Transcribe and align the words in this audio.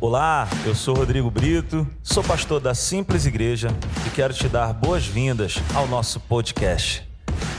Olá, 0.00 0.48
eu 0.64 0.76
sou 0.76 0.94
Rodrigo 0.94 1.28
Brito, 1.28 1.84
sou 2.04 2.22
pastor 2.22 2.60
da 2.60 2.72
Simples 2.72 3.26
Igreja 3.26 3.66
e 4.06 4.10
quero 4.10 4.32
te 4.32 4.48
dar 4.48 4.72
boas-vindas 4.72 5.56
ao 5.74 5.88
nosso 5.88 6.20
podcast. 6.20 7.02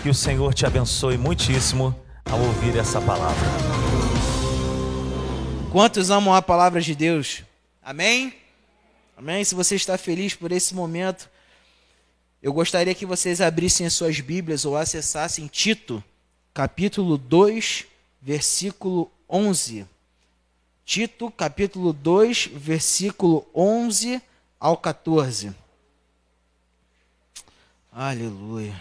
Que 0.01 0.07
o 0.07 0.13
Senhor 0.13 0.54
te 0.54 0.65
abençoe 0.65 1.17
muitíssimo 1.17 1.94
ao 2.23 2.39
ouvir 2.39 2.78
essa 2.78 3.02
palavra. 3.02 3.46
Quantos 5.70 6.09
amam 6.09 6.33
a 6.33 6.41
palavra 6.41 6.79
de 6.79 6.95
Deus? 6.95 7.43
Amém? 7.83 8.33
Amém? 9.17 9.43
Se 9.43 9.53
você 9.53 9.75
está 9.75 9.97
feliz 9.97 10.33
por 10.33 10.53
esse 10.53 10.73
momento, 10.73 11.29
eu 12.41 12.53
gostaria 12.53 12.95
que 12.95 13.05
vocês 13.05 13.41
abrissem 13.41 13.85
as 13.85 13.91
suas 13.91 14.21
Bíblias 14.21 14.63
ou 14.63 14.77
acessassem 14.77 15.45
Tito, 15.47 16.01
capítulo 16.53 17.17
2, 17.17 17.85
versículo 18.21 19.11
11. 19.29 19.85
Tito, 20.89 21.29
capítulo 21.29 21.93
2, 21.93 22.48
versículo 22.52 23.47
11 23.53 24.20
ao 24.59 24.75
14. 24.75 25.53
Aleluia. 27.91 28.75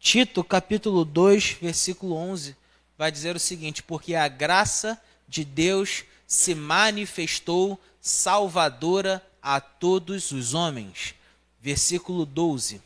Tito, 0.00 0.42
capítulo 0.42 1.04
2, 1.04 1.58
versículo 1.60 2.14
11, 2.14 2.56
vai 2.98 3.10
dizer 3.12 3.36
o 3.36 3.40
seguinte: 3.40 3.82
Porque 3.82 4.14
a 4.14 4.28
graça 4.28 5.00
de 5.26 5.44
Deus 5.44 6.04
se 6.26 6.54
manifestou 6.54 7.80
salvadora 8.00 9.24
a 9.40 9.60
todos 9.60 10.32
os 10.32 10.52
homens. 10.52 11.14
Versículo 11.60 12.26
12. 12.26 12.82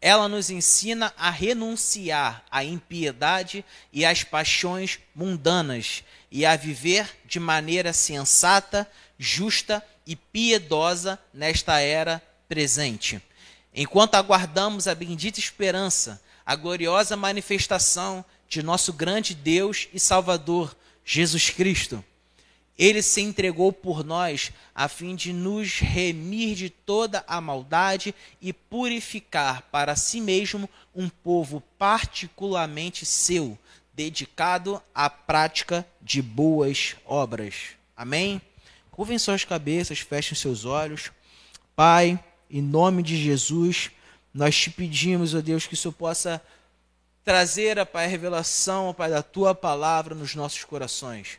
Ela 0.00 0.28
nos 0.28 0.50
ensina 0.50 1.14
a 1.16 1.30
renunciar 1.30 2.44
à 2.50 2.64
impiedade 2.64 3.64
e 3.92 4.04
às 4.04 4.22
paixões 4.22 4.98
mundanas 5.14 6.02
e 6.30 6.44
a 6.44 6.56
viver 6.56 7.08
de 7.24 7.40
maneira 7.40 7.92
sensata, 7.92 8.90
justa 9.18 9.82
e 10.06 10.16
piedosa 10.16 11.18
nesta 11.32 11.78
era 11.78 12.20
presente 12.48 13.22
enquanto 13.74 14.14
aguardamos 14.14 14.86
a 14.86 14.94
bendita 14.94 15.40
esperança, 15.40 16.22
a 16.44 16.54
gloriosa 16.56 17.16
manifestação 17.16 18.24
de 18.48 18.62
nosso 18.62 18.92
grande 18.92 19.34
Deus 19.34 19.88
e 19.92 19.98
Salvador, 19.98 20.76
Jesus 21.04 21.50
Cristo. 21.50 22.04
Ele 22.76 23.02
se 23.02 23.20
entregou 23.20 23.72
por 23.72 24.04
nós 24.04 24.52
a 24.74 24.88
fim 24.88 25.14
de 25.14 25.32
nos 25.32 25.78
remir 25.78 26.56
de 26.56 26.68
toda 26.68 27.24
a 27.26 27.40
maldade 27.40 28.12
e 28.40 28.52
purificar 28.52 29.62
para 29.70 29.94
si 29.94 30.20
mesmo 30.20 30.68
um 30.94 31.08
povo 31.08 31.62
particularmente 31.78 33.06
seu, 33.06 33.56
dedicado 33.92 34.82
à 34.92 35.08
prática 35.08 35.86
de 36.02 36.20
boas 36.20 36.96
obras. 37.06 37.76
Amém? 37.96 38.42
Curvem 38.90 39.18
suas 39.18 39.44
cabeças, 39.44 40.00
fechem 40.00 40.36
seus 40.36 40.64
olhos. 40.64 41.12
Pai, 41.76 42.18
em 42.50 42.60
nome 42.60 43.04
de 43.04 43.16
Jesus, 43.16 43.90
nós 44.34 44.56
te 44.56 44.68
pedimos, 44.68 45.32
ó 45.32 45.40
Deus, 45.40 45.66
que 45.66 45.74
o 45.74 45.76
Senhor 45.76 45.92
possa 45.92 46.42
trazer, 47.24 47.78
ó 47.78 47.84
Pai, 47.84 48.06
a 48.06 48.08
revelação, 48.08 48.88
ó 48.88 48.92
Pai, 48.92 49.08
da 49.08 49.22
tua 49.22 49.54
palavra 49.54 50.12
nos 50.14 50.34
nossos 50.34 50.64
corações. 50.64 51.38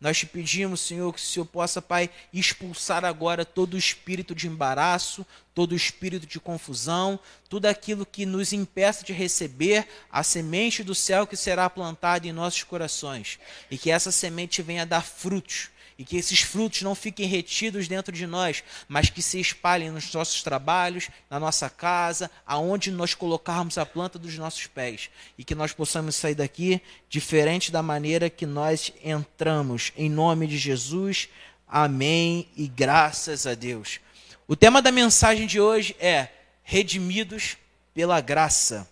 Nós 0.00 0.18
te 0.18 0.26
pedimos, 0.26 0.82
Senhor, 0.82 1.12
que 1.12 1.18
o 1.18 1.22
Senhor 1.22 1.46
possa, 1.46 1.82
Pai, 1.82 2.08
expulsar 2.32 3.04
agora 3.04 3.44
todo 3.44 3.74
o 3.74 3.78
espírito 3.78 4.34
de 4.34 4.46
embaraço, 4.46 5.26
todo 5.54 5.72
o 5.72 5.76
espírito 5.76 6.26
de 6.26 6.38
confusão, 6.38 7.18
tudo 7.48 7.66
aquilo 7.66 8.06
que 8.06 8.26
nos 8.26 8.52
impeça 8.52 9.04
de 9.04 9.12
receber 9.12 9.88
a 10.12 10.22
semente 10.22 10.84
do 10.84 10.94
céu 10.94 11.26
que 11.26 11.36
será 11.36 11.68
plantada 11.68 12.28
em 12.28 12.32
nossos 12.32 12.62
corações. 12.62 13.38
E 13.70 13.76
que 13.78 13.90
essa 13.90 14.12
semente 14.12 14.62
venha 14.62 14.86
dar 14.86 15.02
frutos 15.02 15.70
e 15.98 16.04
que 16.04 16.16
esses 16.16 16.40
frutos 16.40 16.82
não 16.82 16.94
fiquem 16.94 17.26
retidos 17.26 17.88
dentro 17.88 18.12
de 18.12 18.26
nós, 18.26 18.62
mas 18.86 19.08
que 19.08 19.22
se 19.22 19.40
espalhem 19.40 19.90
nos 19.90 20.12
nossos 20.12 20.42
trabalhos, 20.42 21.08
na 21.30 21.40
nossa 21.40 21.70
casa, 21.70 22.30
aonde 22.46 22.90
nós 22.90 23.14
colocarmos 23.14 23.78
a 23.78 23.86
planta 23.86 24.18
dos 24.18 24.36
nossos 24.36 24.66
pés, 24.66 25.08
e 25.38 25.44
que 25.44 25.54
nós 25.54 25.72
possamos 25.72 26.14
sair 26.14 26.34
daqui 26.34 26.82
diferente 27.08 27.72
da 27.72 27.82
maneira 27.82 28.28
que 28.28 28.44
nós 28.44 28.92
entramos. 29.02 29.92
Em 29.96 30.10
nome 30.10 30.46
de 30.46 30.58
Jesus, 30.58 31.28
amém 31.66 32.48
e 32.56 32.66
graças 32.66 33.46
a 33.46 33.54
Deus. 33.54 34.00
O 34.46 34.54
tema 34.54 34.82
da 34.82 34.92
mensagem 34.92 35.46
de 35.46 35.60
hoje 35.60 35.96
é 35.98 36.28
redimidos 36.62 37.56
pela 37.94 38.20
graça. 38.20 38.88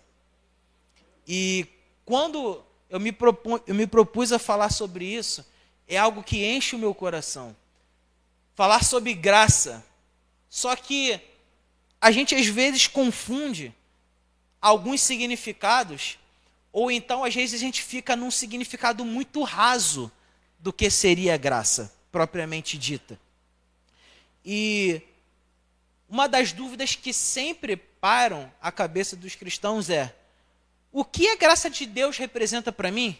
E 1.27 1.67
quando 2.03 2.63
eu 2.89 2.99
me, 2.99 3.11
propus, 3.11 3.61
eu 3.67 3.75
me 3.75 3.85
propus 3.85 4.31
a 4.31 4.39
falar 4.39 4.71
sobre 4.71 5.05
isso, 5.05 5.45
é 5.87 5.97
algo 5.97 6.23
que 6.23 6.45
enche 6.45 6.75
o 6.75 6.79
meu 6.79 6.93
coração. 6.93 7.55
Falar 8.55 8.83
sobre 8.83 9.13
graça. 9.13 9.85
Só 10.49 10.75
que 10.75 11.19
a 11.99 12.11
gente 12.11 12.33
às 12.35 12.45
vezes 12.47 12.87
confunde 12.87 13.73
alguns 14.61 15.01
significados, 15.01 16.17
ou 16.71 16.89
então 16.89 17.23
às 17.23 17.35
vezes 17.35 17.59
a 17.59 17.63
gente 17.63 17.81
fica 17.81 18.15
num 18.15 18.31
significado 18.31 19.05
muito 19.05 19.43
raso 19.43 20.11
do 20.59 20.73
que 20.73 20.89
seria 20.89 21.37
graça, 21.37 21.93
propriamente 22.11 22.77
dita. 22.77 23.19
E 24.43 25.01
uma 26.07 26.27
das 26.27 26.51
dúvidas 26.51 26.95
que 26.95 27.11
sempre 27.11 27.75
param 27.75 28.51
a 28.61 28.71
cabeça 28.71 29.15
dos 29.15 29.35
cristãos 29.35 29.89
é: 29.89 30.15
o 30.91 31.03
que 31.03 31.27
a 31.27 31.35
graça 31.35 31.69
de 31.69 31.85
Deus 31.85 32.17
representa 32.17 32.71
para 32.71 32.91
mim, 32.91 33.17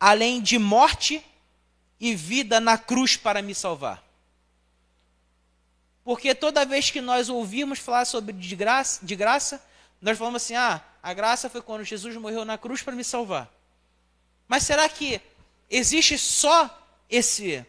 além 0.00 0.40
de 0.40 0.58
morte 0.58 1.24
e 2.04 2.14
vida 2.14 2.60
na 2.60 2.76
cruz 2.76 3.16
para 3.16 3.40
me 3.40 3.54
salvar. 3.54 4.04
Porque 6.04 6.34
toda 6.34 6.66
vez 6.66 6.90
que 6.90 7.00
nós 7.00 7.30
ouvimos 7.30 7.78
falar 7.78 8.04
sobre 8.04 8.34
de 8.34 8.54
graça, 8.54 9.00
de 9.02 9.16
graça, 9.16 9.64
nós 10.02 10.18
falamos 10.18 10.42
assim: 10.42 10.54
ah, 10.54 10.84
a 11.02 11.14
graça 11.14 11.48
foi 11.48 11.62
quando 11.62 11.82
Jesus 11.82 12.14
morreu 12.16 12.44
na 12.44 12.58
cruz 12.58 12.82
para 12.82 12.94
me 12.94 13.02
salvar. 13.02 13.50
Mas 14.46 14.64
será 14.64 14.86
que 14.86 15.18
existe 15.70 16.18
só 16.18 16.68
esse, 17.08 17.64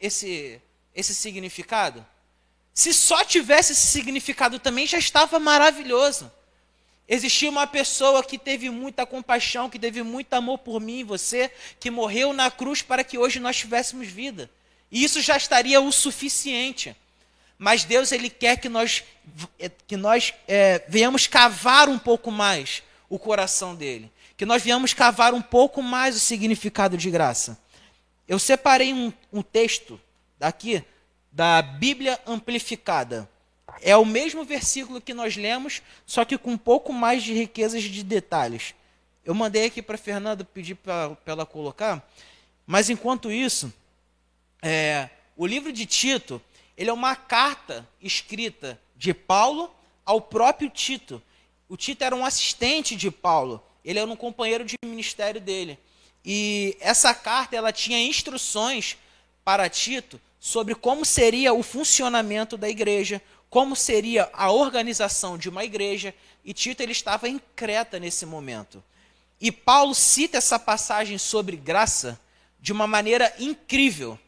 esse, 0.00 0.58
esse 0.94 1.14
significado? 1.14 2.04
Se 2.72 2.94
só 2.94 3.22
tivesse 3.26 3.72
esse 3.72 3.88
significado 3.88 4.58
também 4.58 4.86
já 4.86 4.96
estava 4.96 5.38
maravilhoso. 5.38 6.32
Existia 7.08 7.48
uma 7.48 7.66
pessoa 7.66 8.22
que 8.24 8.36
teve 8.36 8.68
muita 8.68 9.06
compaixão, 9.06 9.70
que 9.70 9.78
teve 9.78 10.02
muito 10.02 10.32
amor 10.34 10.58
por 10.58 10.80
mim 10.80 11.00
e 11.00 11.04
você, 11.04 11.50
que 11.78 11.90
morreu 11.90 12.32
na 12.32 12.50
cruz 12.50 12.82
para 12.82 13.04
que 13.04 13.16
hoje 13.16 13.38
nós 13.38 13.56
tivéssemos 13.56 14.08
vida. 14.08 14.50
E 14.90 15.04
isso 15.04 15.20
já 15.20 15.36
estaria 15.36 15.80
o 15.80 15.92
suficiente. 15.92 16.96
Mas 17.58 17.84
Deus 17.84 18.10
ele 18.10 18.28
quer 18.28 18.56
que 18.58 18.68
nós, 18.68 19.04
que 19.86 19.96
nós 19.96 20.34
é, 20.48 20.84
venhamos 20.88 21.26
cavar 21.28 21.88
um 21.88 21.98
pouco 21.98 22.30
mais 22.30 22.82
o 23.08 23.18
coração 23.18 23.74
dele. 23.74 24.10
Que 24.36 24.44
nós 24.44 24.62
venhamos 24.62 24.92
cavar 24.92 25.32
um 25.32 25.40
pouco 25.40 25.80
mais 25.82 26.16
o 26.16 26.20
significado 26.20 26.98
de 26.98 27.08
graça. 27.08 27.58
Eu 28.26 28.38
separei 28.38 28.92
um, 28.92 29.12
um 29.32 29.42
texto 29.42 30.00
daqui 30.38 30.84
da 31.30 31.62
Bíblia 31.62 32.18
Amplificada 32.26 33.28
é 33.80 33.96
o 33.96 34.04
mesmo 34.04 34.44
versículo 34.44 35.00
que 35.00 35.14
nós 35.14 35.36
lemos, 35.36 35.82
só 36.06 36.24
que 36.24 36.38
com 36.38 36.52
um 36.52 36.58
pouco 36.58 36.92
mais 36.92 37.22
de 37.22 37.32
riquezas 37.32 37.82
de 37.82 38.02
detalhes. 38.02 38.74
Eu 39.24 39.34
mandei 39.34 39.66
aqui 39.66 39.82
para 39.82 39.98
Fernanda 39.98 40.44
pedir 40.44 40.74
para 40.76 41.16
ela 41.26 41.44
colocar, 41.44 42.08
mas 42.66 42.90
enquanto 42.90 43.30
isso, 43.30 43.72
é, 44.62 45.08
o 45.36 45.46
livro 45.46 45.72
de 45.72 45.84
Tito, 45.86 46.40
ele 46.76 46.90
é 46.90 46.92
uma 46.92 47.16
carta 47.16 47.88
escrita 48.00 48.80
de 48.96 49.12
Paulo 49.12 49.70
ao 50.04 50.20
próprio 50.20 50.70
Tito. 50.70 51.22
O 51.68 51.76
Tito 51.76 52.04
era 52.04 52.14
um 52.14 52.24
assistente 52.24 52.94
de 52.94 53.10
Paulo, 53.10 53.62
ele 53.84 53.98
era 53.98 54.10
um 54.10 54.16
companheiro 54.16 54.64
de 54.64 54.76
ministério 54.84 55.40
dele. 55.40 55.78
E 56.24 56.76
essa 56.80 57.14
carta 57.14 57.54
ela 57.54 57.72
tinha 57.72 58.04
instruções 58.04 58.96
para 59.44 59.68
Tito 59.68 60.20
sobre 60.40 60.74
como 60.74 61.04
seria 61.04 61.52
o 61.52 61.62
funcionamento 61.62 62.56
da 62.56 62.68
igreja, 62.68 63.20
como 63.48 63.76
seria 63.76 64.28
a 64.32 64.50
organização 64.50 65.38
de 65.38 65.48
uma 65.48 65.64
igreja, 65.64 66.14
e 66.44 66.52
Tito 66.52 66.82
ele 66.82 66.92
estava 66.92 67.28
em 67.28 67.40
Creta 67.54 67.98
nesse 67.98 68.26
momento. 68.26 68.82
E 69.40 69.52
Paulo 69.52 69.94
cita 69.94 70.38
essa 70.38 70.58
passagem 70.58 71.18
sobre 71.18 71.56
graça 71.56 72.18
de 72.60 72.72
uma 72.72 72.86
maneira 72.86 73.32
incrível, 73.38 74.18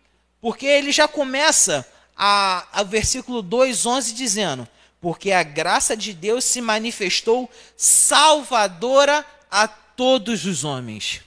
porque 0.41 0.67
ele 0.67 0.93
já 0.93 1.09
começa 1.09 1.87
a, 2.17 2.67
a 2.73 2.83
versículo 2.83 3.43
2:11 3.43 4.13
dizendo: 4.13 4.69
"Porque 5.01 5.33
a 5.33 5.43
graça 5.43 5.97
de 5.97 6.13
Deus 6.13 6.45
se 6.45 6.61
manifestou 6.61 7.51
salvadora 7.77 9.25
a 9.51 9.67
todos 9.67 10.45
os 10.45 10.63
homens". 10.65 11.23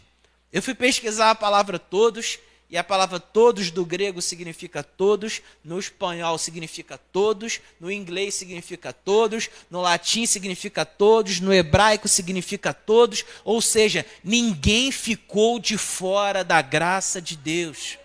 Eu 0.51 0.61
fui 0.61 0.75
pesquisar 0.75 1.31
a 1.31 1.35
palavra 1.35 1.79
todos, 1.79 2.37
e 2.71 2.77
a 2.77 2.83
palavra 2.85 3.19
todos 3.19 3.69
do 3.69 3.85
grego 3.85 4.21
significa 4.21 4.81
todos, 4.81 5.41
no 5.61 5.77
espanhol 5.77 6.37
significa 6.37 6.97
todos, 6.97 7.59
no 7.77 7.91
inglês 7.91 8.33
significa 8.33 8.93
todos, 8.93 9.49
no 9.69 9.81
latim 9.81 10.25
significa 10.25 10.85
todos, 10.85 11.41
no 11.41 11.53
hebraico 11.53 12.07
significa 12.07 12.73
todos, 12.73 13.25
ou 13.43 13.61
seja, 13.61 14.05
ninguém 14.23 14.89
ficou 14.89 15.59
de 15.59 15.77
fora 15.77 16.45
da 16.45 16.61
graça 16.61 17.21
de 17.21 17.35
Deus. 17.35 17.97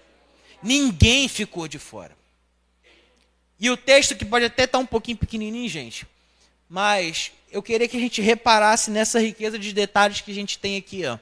Ninguém 0.60 1.28
ficou 1.28 1.69
de 1.69 1.78
fora. 1.78 2.16
E 3.60 3.70
o 3.70 3.76
texto 3.76 4.16
que 4.16 4.24
pode 4.24 4.46
até 4.46 4.64
estar 4.64 4.78
um 4.78 4.86
pouquinho 4.86 5.16
pequenininho, 5.16 5.69
gente, 5.69 6.04
mas 6.69 7.30
eu 7.52 7.62
queria 7.62 7.86
que 7.86 7.96
a 7.96 8.00
gente 8.00 8.20
reparasse 8.20 8.90
nessa 8.90 9.20
riqueza 9.20 9.60
de 9.60 9.72
detalhes 9.72 10.20
que 10.22 10.32
a 10.32 10.34
gente 10.34 10.58
tem 10.58 10.76
aqui, 10.76 11.06
ó. 11.06 11.19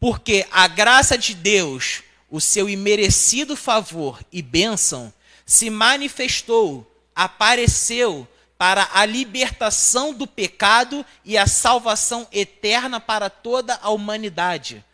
Porque 0.00 0.44
a 0.50 0.66
graça 0.66 1.16
de 1.16 1.34
Deus 1.34 2.02
o 2.34 2.40
seu 2.40 2.68
imerecido 2.68 3.54
favor 3.54 4.18
e 4.32 4.42
bênção, 4.42 5.14
se 5.46 5.70
manifestou, 5.70 6.84
apareceu 7.14 8.26
para 8.58 8.90
a 8.92 9.06
libertação 9.06 10.12
do 10.12 10.26
pecado 10.26 11.06
e 11.24 11.38
a 11.38 11.46
salvação 11.46 12.26
eterna 12.32 12.98
para 12.98 13.30
toda 13.30 13.78
a 13.80 13.88
humanidade. 13.90 14.84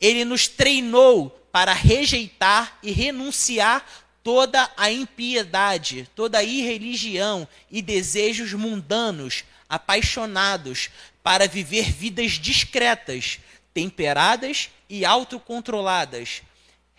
Ele 0.00 0.24
nos 0.24 0.46
treinou 0.46 1.30
para 1.50 1.72
rejeitar 1.72 2.78
e 2.80 2.92
renunciar 2.92 3.84
toda 4.22 4.70
a 4.76 4.88
impiedade, 4.88 6.08
toda 6.14 6.38
a 6.38 6.44
irreligião 6.44 7.48
e 7.72 7.82
desejos 7.82 8.52
mundanos, 8.52 9.42
apaixonados, 9.68 10.90
para 11.24 11.48
viver 11.48 11.90
vidas 11.90 12.34
discretas, 12.34 13.40
temperadas 13.74 14.70
e 14.88 15.04
autocontroladas 15.04 16.40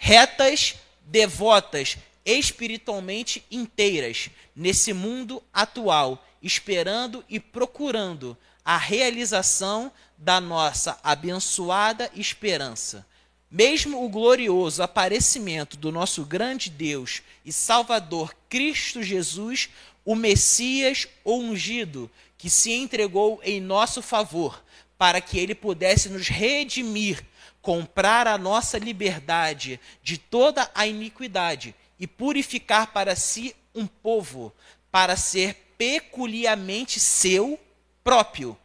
retas, 0.05 0.75
devotas, 1.03 1.97
espiritualmente 2.23 3.43
inteiras 3.49 4.29
nesse 4.55 4.93
mundo 4.93 5.41
atual, 5.51 6.23
esperando 6.43 7.25
e 7.27 7.39
procurando 7.39 8.37
a 8.63 8.77
realização 8.77 9.91
da 10.15 10.39
nossa 10.39 10.99
abençoada 11.03 12.11
esperança. 12.13 13.03
Mesmo 13.49 14.05
o 14.05 14.07
glorioso 14.07 14.83
aparecimento 14.83 15.75
do 15.75 15.91
nosso 15.91 16.23
grande 16.23 16.69
Deus 16.69 17.23
e 17.43 17.51
Salvador 17.51 18.35
Cristo 18.47 19.01
Jesus, 19.01 19.69
o 20.05 20.13
Messias 20.13 21.07
ungido, 21.25 22.11
que 22.37 22.47
se 22.47 22.71
entregou 22.71 23.41
em 23.43 23.59
nosso 23.59 24.03
favor, 24.03 24.63
para 24.99 25.19
que 25.19 25.39
ele 25.39 25.55
pudesse 25.55 26.09
nos 26.09 26.27
redimir 26.27 27.25
comprar 27.65 28.27
a 28.27 28.38
nossa 28.38 28.77
liberdade 28.77 29.79
de 30.03 30.19
toda 30.19 30.69
a 30.75 30.85
iniquidade 30.85 31.73
e 32.00 32.06
purificar 32.06 32.94
para 32.94 33.15
si 33.15 33.56
um 33.73 33.88
povo, 33.88 34.53
para 34.91 35.17
ser 35.17 35.56
peculiarmente 35.75 37.00
seu 37.00 37.59
próprio, 38.03 38.56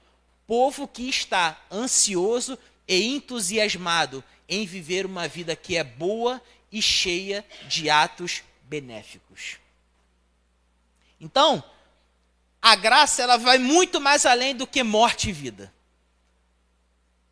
povo 0.47 0.87
que 0.87 1.08
está 1.08 1.58
ansioso 1.73 2.58
e 2.87 3.06
entusiasmado 3.06 4.23
em 4.47 4.67
viver 4.67 5.06
uma 5.06 5.26
vida 5.26 5.56
que 5.56 5.79
é 5.79 5.82
boa 5.82 6.38
e 6.70 6.82
cheia 6.82 7.43
de 7.67 7.88
atos 7.88 8.43
benéficos. 8.64 9.56
Então, 11.19 11.64
a 12.61 12.76
graça 12.76 13.23
ela 13.23 13.38
vai 13.38 13.56
muito 13.56 13.99
mais 13.99 14.26
além 14.26 14.55
do 14.55 14.67
que 14.67 14.82
morte 14.82 15.31
e 15.31 15.32
vida. 15.32 15.73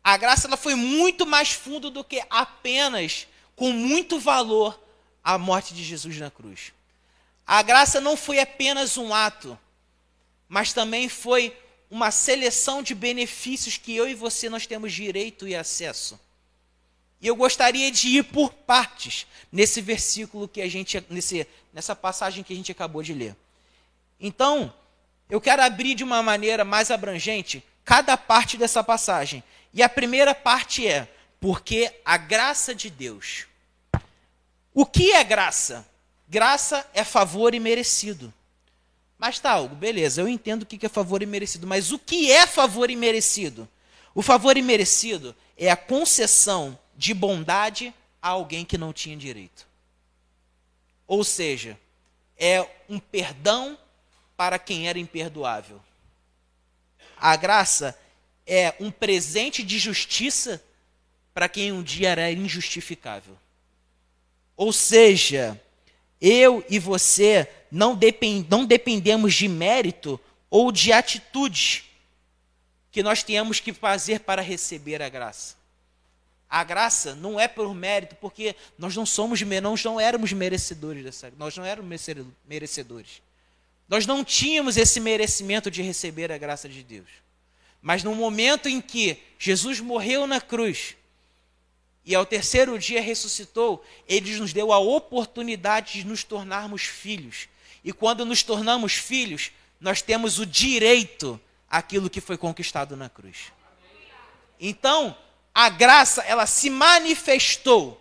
A 0.09 0.17
graça 0.17 0.47
ela 0.47 0.57
foi 0.57 0.73
muito 0.73 1.23
mais 1.23 1.51
fundo 1.51 1.91
do 1.91 2.03
que 2.03 2.19
apenas, 2.31 3.27
com 3.55 3.71
muito 3.71 4.19
valor, 4.19 4.83
a 5.23 5.37
morte 5.37 5.71
de 5.71 5.83
Jesus 5.83 6.17
na 6.17 6.31
cruz. 6.31 6.73
A 7.45 7.61
graça 7.61 8.01
não 8.01 8.17
foi 8.17 8.39
apenas 8.39 8.97
um 8.97 9.13
ato, 9.13 9.55
mas 10.47 10.73
também 10.73 11.07
foi 11.07 11.55
uma 11.91 12.09
seleção 12.09 12.81
de 12.81 12.95
benefícios 12.95 13.77
que 13.77 13.95
eu 13.95 14.09
e 14.09 14.15
você 14.15 14.49
nós 14.49 14.65
temos 14.65 14.93
direito 14.93 15.47
e 15.47 15.55
acesso. 15.55 16.19
E 17.21 17.27
eu 17.27 17.35
gostaria 17.35 17.91
de 17.91 18.07
ir 18.07 18.23
por 18.23 18.51
partes 18.51 19.27
nesse 19.51 19.79
versículo 19.79 20.47
que 20.47 20.59
a 20.59 20.67
gente 20.67 21.05
nesse, 21.07 21.45
nessa 21.71 21.95
passagem 21.95 22.43
que 22.43 22.53
a 22.53 22.55
gente 22.55 22.71
acabou 22.71 23.03
de 23.03 23.13
ler. 23.13 23.35
Então, 24.19 24.73
eu 25.29 25.39
quero 25.39 25.61
abrir 25.61 25.93
de 25.93 26.03
uma 26.03 26.23
maneira 26.23 26.65
mais 26.65 26.89
abrangente 26.89 27.63
cada 27.89 28.15
parte 28.15 28.55
dessa 28.55 28.83
passagem 28.83 29.43
e 29.73 29.81
a 29.81 29.89
primeira 29.89 30.35
parte 30.35 30.87
é: 30.87 31.11
porque 31.39 31.91
a 32.05 32.17
graça 32.17 32.75
de 32.75 32.87
Deus. 32.87 33.47
O 34.71 34.85
que 34.85 35.11
é 35.11 35.23
graça? 35.23 35.87
Graça 36.27 36.87
é 36.93 37.03
favor 37.03 37.55
imerecido. 37.55 38.31
Mas 39.17 39.39
tá, 39.39 39.53
Algo, 39.53 39.75
beleza, 39.75 40.21
eu 40.21 40.27
entendo 40.27 40.61
o 40.61 40.65
que 40.67 40.85
é 40.85 40.89
favor 40.89 41.23
imerecido, 41.23 41.65
mas 41.65 41.91
o 41.91 41.97
que 41.97 42.31
é 42.31 42.45
favor 42.45 42.91
imerecido? 42.91 43.67
O 44.13 44.21
favor 44.21 44.55
imerecido 44.55 45.35
é 45.57 45.71
a 45.71 45.75
concessão 45.75 46.77
de 46.95 47.11
bondade 47.11 47.91
a 48.21 48.29
alguém 48.29 48.63
que 48.63 48.77
não 48.77 48.93
tinha 48.93 49.17
direito. 49.17 49.67
Ou 51.07 51.23
seja, 51.23 51.75
é 52.37 52.63
um 52.87 52.99
perdão 52.99 53.75
para 54.37 54.59
quem 54.59 54.87
era 54.87 54.99
imperdoável. 54.99 55.81
A 57.19 57.35
graça 57.35 57.97
é 58.45 58.73
um 58.79 58.89
presente 58.89 59.61
de 59.61 59.77
justiça 59.77 60.63
para 61.33 61.47
quem 61.47 61.71
um 61.71 61.83
dia 61.83 62.09
era 62.09 62.31
injustificável. 62.31 63.37
Ou 64.55 64.73
seja, 64.73 65.59
eu 66.19 66.65
e 66.69 66.79
você 66.79 67.49
não, 67.71 67.95
depend, 67.95 68.45
não 68.49 68.65
dependemos 68.65 69.33
de 69.33 69.47
mérito 69.47 70.19
ou 70.49 70.71
de 70.71 70.91
atitude 70.91 71.85
que 72.91 73.03
nós 73.03 73.23
tenhamos 73.23 73.59
que 73.59 73.71
fazer 73.71 74.21
para 74.21 74.41
receber 74.41 75.01
a 75.01 75.09
graça. 75.09 75.55
A 76.49 76.63
graça 76.63 77.13
não 77.13 77.39
é 77.39 77.47
por 77.47 77.73
mérito, 77.75 78.15
porque 78.15 78.55
nós 78.77 78.95
não 78.95 79.05
somos, 79.05 79.39
nós 79.61 79.83
não 79.83 79.99
éramos 79.99 80.33
merecedores 80.33 81.03
dessa, 81.03 81.31
nós 81.37 81.55
não 81.55 81.63
éramos 81.63 82.07
merecedores. 82.47 83.21
Nós 83.89 84.05
não 84.05 84.23
tínhamos 84.23 84.77
esse 84.77 84.99
merecimento 84.99 85.71
de 85.71 85.81
receber 85.81 86.31
a 86.31 86.37
graça 86.37 86.69
de 86.69 86.83
Deus. 86.83 87.09
Mas 87.81 88.03
no 88.03 88.13
momento 88.13 88.69
em 88.69 88.79
que 88.79 89.17
Jesus 89.39 89.79
morreu 89.79 90.27
na 90.27 90.39
cruz 90.39 90.95
e 92.05 92.13
ao 92.13 92.25
terceiro 92.25 92.77
dia 92.77 93.01
ressuscitou, 93.01 93.83
ele 94.07 94.37
nos 94.37 94.53
deu 94.53 94.71
a 94.71 94.77
oportunidade 94.77 95.93
de 95.93 96.05
nos 96.05 96.23
tornarmos 96.23 96.83
filhos. 96.83 97.49
E 97.83 97.91
quando 97.91 98.25
nos 98.25 98.43
tornamos 98.43 98.93
filhos, 98.93 99.51
nós 99.81 100.01
temos 100.01 100.37
o 100.37 100.45
direito 100.45 101.39
àquilo 101.67 102.09
que 102.09 102.21
foi 102.21 102.37
conquistado 102.37 102.95
na 102.95 103.09
cruz. 103.09 103.51
Então, 104.59 105.17
a 105.53 105.69
graça, 105.69 106.21
ela 106.23 106.45
se 106.45 106.69
manifestou, 106.69 107.99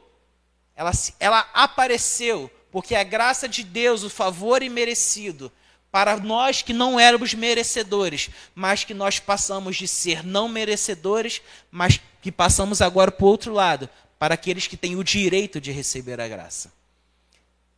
ela, 0.74 0.92
ela 1.18 1.48
apareceu, 1.54 2.50
porque 2.70 2.94
a 2.94 3.04
graça 3.04 3.48
de 3.48 3.62
Deus, 3.62 4.02
o 4.02 4.10
favor 4.10 4.62
imerecido, 4.62 5.50
para 5.90 6.16
nós 6.16 6.62
que 6.62 6.72
não 6.72 6.98
éramos 6.98 7.34
merecedores, 7.34 8.30
mas 8.54 8.84
que 8.84 8.92
nós 8.92 9.18
passamos 9.18 9.76
de 9.76 9.88
ser 9.88 10.24
não 10.24 10.48
merecedores, 10.48 11.40
mas 11.70 12.00
que 12.20 12.30
passamos 12.30 12.82
agora 12.82 13.10
para 13.10 13.24
o 13.24 13.28
outro 13.28 13.52
lado, 13.52 13.88
para 14.18 14.34
aqueles 14.34 14.66
que 14.66 14.76
têm 14.76 14.96
o 14.96 15.04
direito 15.04 15.60
de 15.60 15.70
receber 15.70 16.20
a 16.20 16.28
graça. 16.28 16.72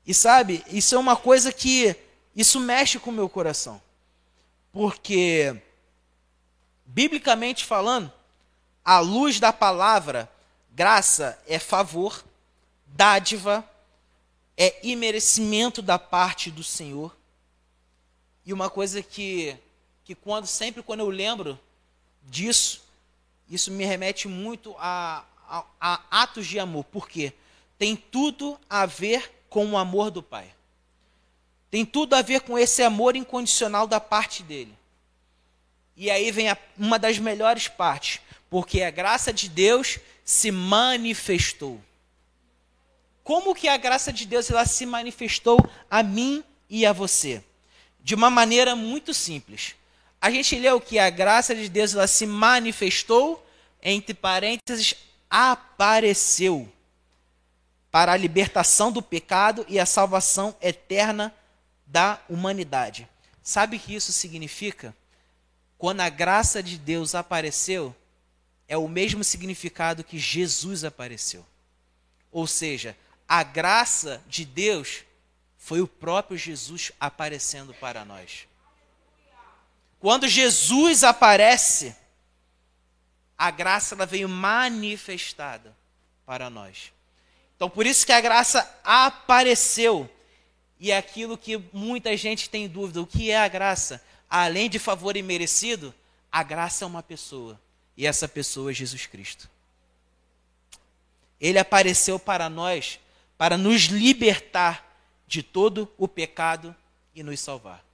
E 0.07 0.13
sabe, 0.13 0.65
isso 0.69 0.95
é 0.95 0.99
uma 0.99 1.17
coisa 1.17 1.53
que 1.53 1.95
isso 2.35 2.59
mexe 2.59 2.99
com 2.99 3.11
o 3.11 3.13
meu 3.13 3.29
coração. 3.29 3.81
Porque 4.73 5.57
biblicamente 6.85 7.65
falando, 7.65 8.13
à 8.85 8.99
luz 8.99 9.39
da 9.39 9.53
palavra, 9.53 10.31
graça 10.73 11.41
é 11.47 11.59
favor, 11.59 12.25
dádiva, 12.87 13.65
é 14.57 14.75
imerecimento 14.83 15.81
da 15.81 15.99
parte 15.99 16.51
do 16.51 16.65
Senhor. 16.65 17.17
E 18.45 18.53
uma 18.53 18.71
coisa 18.71 19.03
que, 19.03 19.57
que 20.05 20.15
quando 20.15 20.47
sempre 20.47 20.83
quando 20.83 21.01
eu 21.01 21.11
lembro 21.11 21.59
disso, 22.23 22.83
isso 23.49 23.71
me 23.71 23.85
remete 23.85 24.29
muito 24.29 24.75
a, 24.79 25.25
a, 25.49 25.65
a 25.81 26.23
atos 26.23 26.47
de 26.47 26.59
amor. 26.59 26.85
Por 26.85 27.09
quê? 27.09 27.33
Tem 27.79 27.97
tudo 27.97 28.59
a 28.69 28.87
ver 28.87 29.45
com 29.49 29.73
o 29.73 29.79
amor 29.79 30.11
do 30.11 30.23
Pai. 30.23 30.53
Tem 31.71 31.85
tudo 31.85 32.15
a 32.15 32.23
ver 32.23 32.41
com 32.41 32.59
esse 32.59 32.83
amor 32.83 33.17
incondicional 33.17 33.87
da 33.87 34.01
parte 34.01 34.43
dele. 34.43 34.75
E 35.97 36.11
aí 36.11 36.31
vem 36.31 36.49
a, 36.49 36.57
uma 36.79 36.99
das 36.99 37.19
melhores 37.19 37.69
partes, 37.69 38.21
porque 38.49 38.83
a 38.83 38.91
graça 38.91 39.33
de 39.33 39.49
Deus 39.49 39.99
se 40.25 40.51
manifestou. 40.51 41.81
Como 43.23 43.55
que 43.55 43.69
a 43.69 43.77
graça 43.77 44.13
de 44.13 44.25
Deus 44.25 44.51
ela 44.51 44.65
se 44.65 44.87
manifestou 44.87 45.59
a 45.91 46.03
mim 46.03 46.43
e 46.69 46.87
a 46.87 46.93
você? 46.93 47.45
De 48.03 48.15
uma 48.15 48.31
maneira 48.31 48.75
muito 48.75 49.13
simples. 49.13 49.75
A 50.21 50.31
gente 50.31 50.57
leu 50.57 50.81
que 50.81 50.99
a 50.99 51.09
graça 51.09 51.55
de 51.55 51.69
Deus 51.69 51.95
ela 51.95 52.07
se 52.07 52.27
manifestou, 52.27 53.47
entre 53.83 54.13
parênteses, 54.13 54.95
apareceu 55.31 56.71
para 57.91 58.13
a 58.13 58.17
libertação 58.17 58.93
do 58.93 59.03
pecado 59.03 59.65
e 59.69 59.81
a 59.81 59.87
salvação 59.87 60.55
eterna 60.61 61.35
da 61.87 62.21
humanidade. 62.29 63.09
Sabe 63.43 63.77
o 63.77 63.81
que 63.81 63.95
isso 63.95 64.13
significa? 64.13 64.95
Quando 65.79 66.01
a 66.01 66.09
graça 66.09 66.63
de 66.63 66.77
Deus 66.77 67.15
apareceu, 67.15 67.95
é 68.69 68.77
o 68.77 68.87
mesmo 68.87 69.25
significado 69.25 70.05
que 70.05 70.19
Jesus 70.19 70.85
apareceu. 70.85 71.45
Ou 72.31 72.47
seja, 72.47 72.97
a 73.27 73.43
graça 73.43 74.23
de 74.29 74.45
Deus 74.45 75.05
foi 75.61 75.83
o 75.83 75.87
próprio 75.87 76.39
Jesus 76.39 76.91
aparecendo 76.99 77.75
para 77.75 78.03
nós. 78.03 78.49
Quando 80.01 80.27
Jesus 80.27 81.05
aparece, 81.05 81.95
a 83.37 83.51
graça 83.51 83.95
ela 83.95 84.07
veio 84.07 84.29
manifestada 84.29 85.77
para 86.25 86.49
nós. 86.49 86.93
Então, 87.55 87.69
por 87.69 87.87
isso 87.87 88.07
que 88.07 88.13
a 88.13 88.23
graça 88.23 88.81
apareceu. 88.83 90.11
E 90.79 90.91
é 90.91 90.97
aquilo 90.97 91.37
que 91.37 91.59
muita 91.75 92.17
gente 92.17 92.49
tem 92.49 92.67
dúvida: 92.67 93.03
o 93.03 93.07
que 93.07 93.31
é 93.31 93.39
a 93.39 93.47
graça? 93.47 94.03
Além 94.31 94.71
de 94.71 94.79
favor 94.79 95.15
imerecido, 95.15 95.95
a 96.33 96.43
graça 96.43 96.85
é 96.85 96.87
uma 96.87 97.03
pessoa. 97.03 97.61
E 97.97 98.07
essa 98.07 98.27
pessoa 98.27 98.71
é 98.71 98.75
Jesus 98.75 99.07
Cristo. 99.07 99.49
Ele 101.39 101.59
apareceu 101.59 102.19
para 102.19 102.49
nós 102.49 102.99
para 103.37 103.59
nos 103.59 103.83
libertar 103.83 104.90
de 105.31 105.45
todo 105.45 105.89
o 105.97 106.09
pecado 106.09 106.75
e 107.15 107.23
nos 107.23 107.39
salvar. 107.39 107.85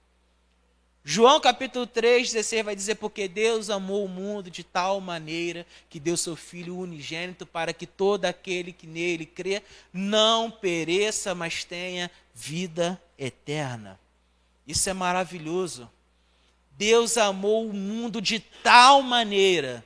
João 1.03 1.39
capítulo 1.39 1.85
3, 1.85 2.33
16 2.33 2.65
vai 2.65 2.75
dizer: 2.75 2.95
Porque 2.95 3.27
Deus 3.27 3.69
amou 3.69 4.03
o 4.03 4.09
mundo 4.09 4.49
de 4.49 4.63
tal 4.63 4.99
maneira 4.99 5.63
que 5.87 5.99
deu 5.99 6.17
seu 6.17 6.35
Filho 6.35 6.75
unigênito 6.75 7.45
para 7.45 7.73
que 7.73 7.85
todo 7.85 8.25
aquele 8.25 8.73
que 8.73 8.87
nele 8.87 9.23
crê 9.23 9.61
não 9.93 10.49
pereça, 10.49 11.35
mas 11.35 11.63
tenha 11.63 12.09
vida 12.33 12.99
eterna. 13.19 13.99
Isso 14.65 14.89
é 14.89 14.93
maravilhoso. 14.93 15.87
Deus 16.71 17.17
amou 17.17 17.69
o 17.69 17.73
mundo 17.73 18.19
de 18.19 18.39
tal 18.39 19.03
maneira. 19.03 19.85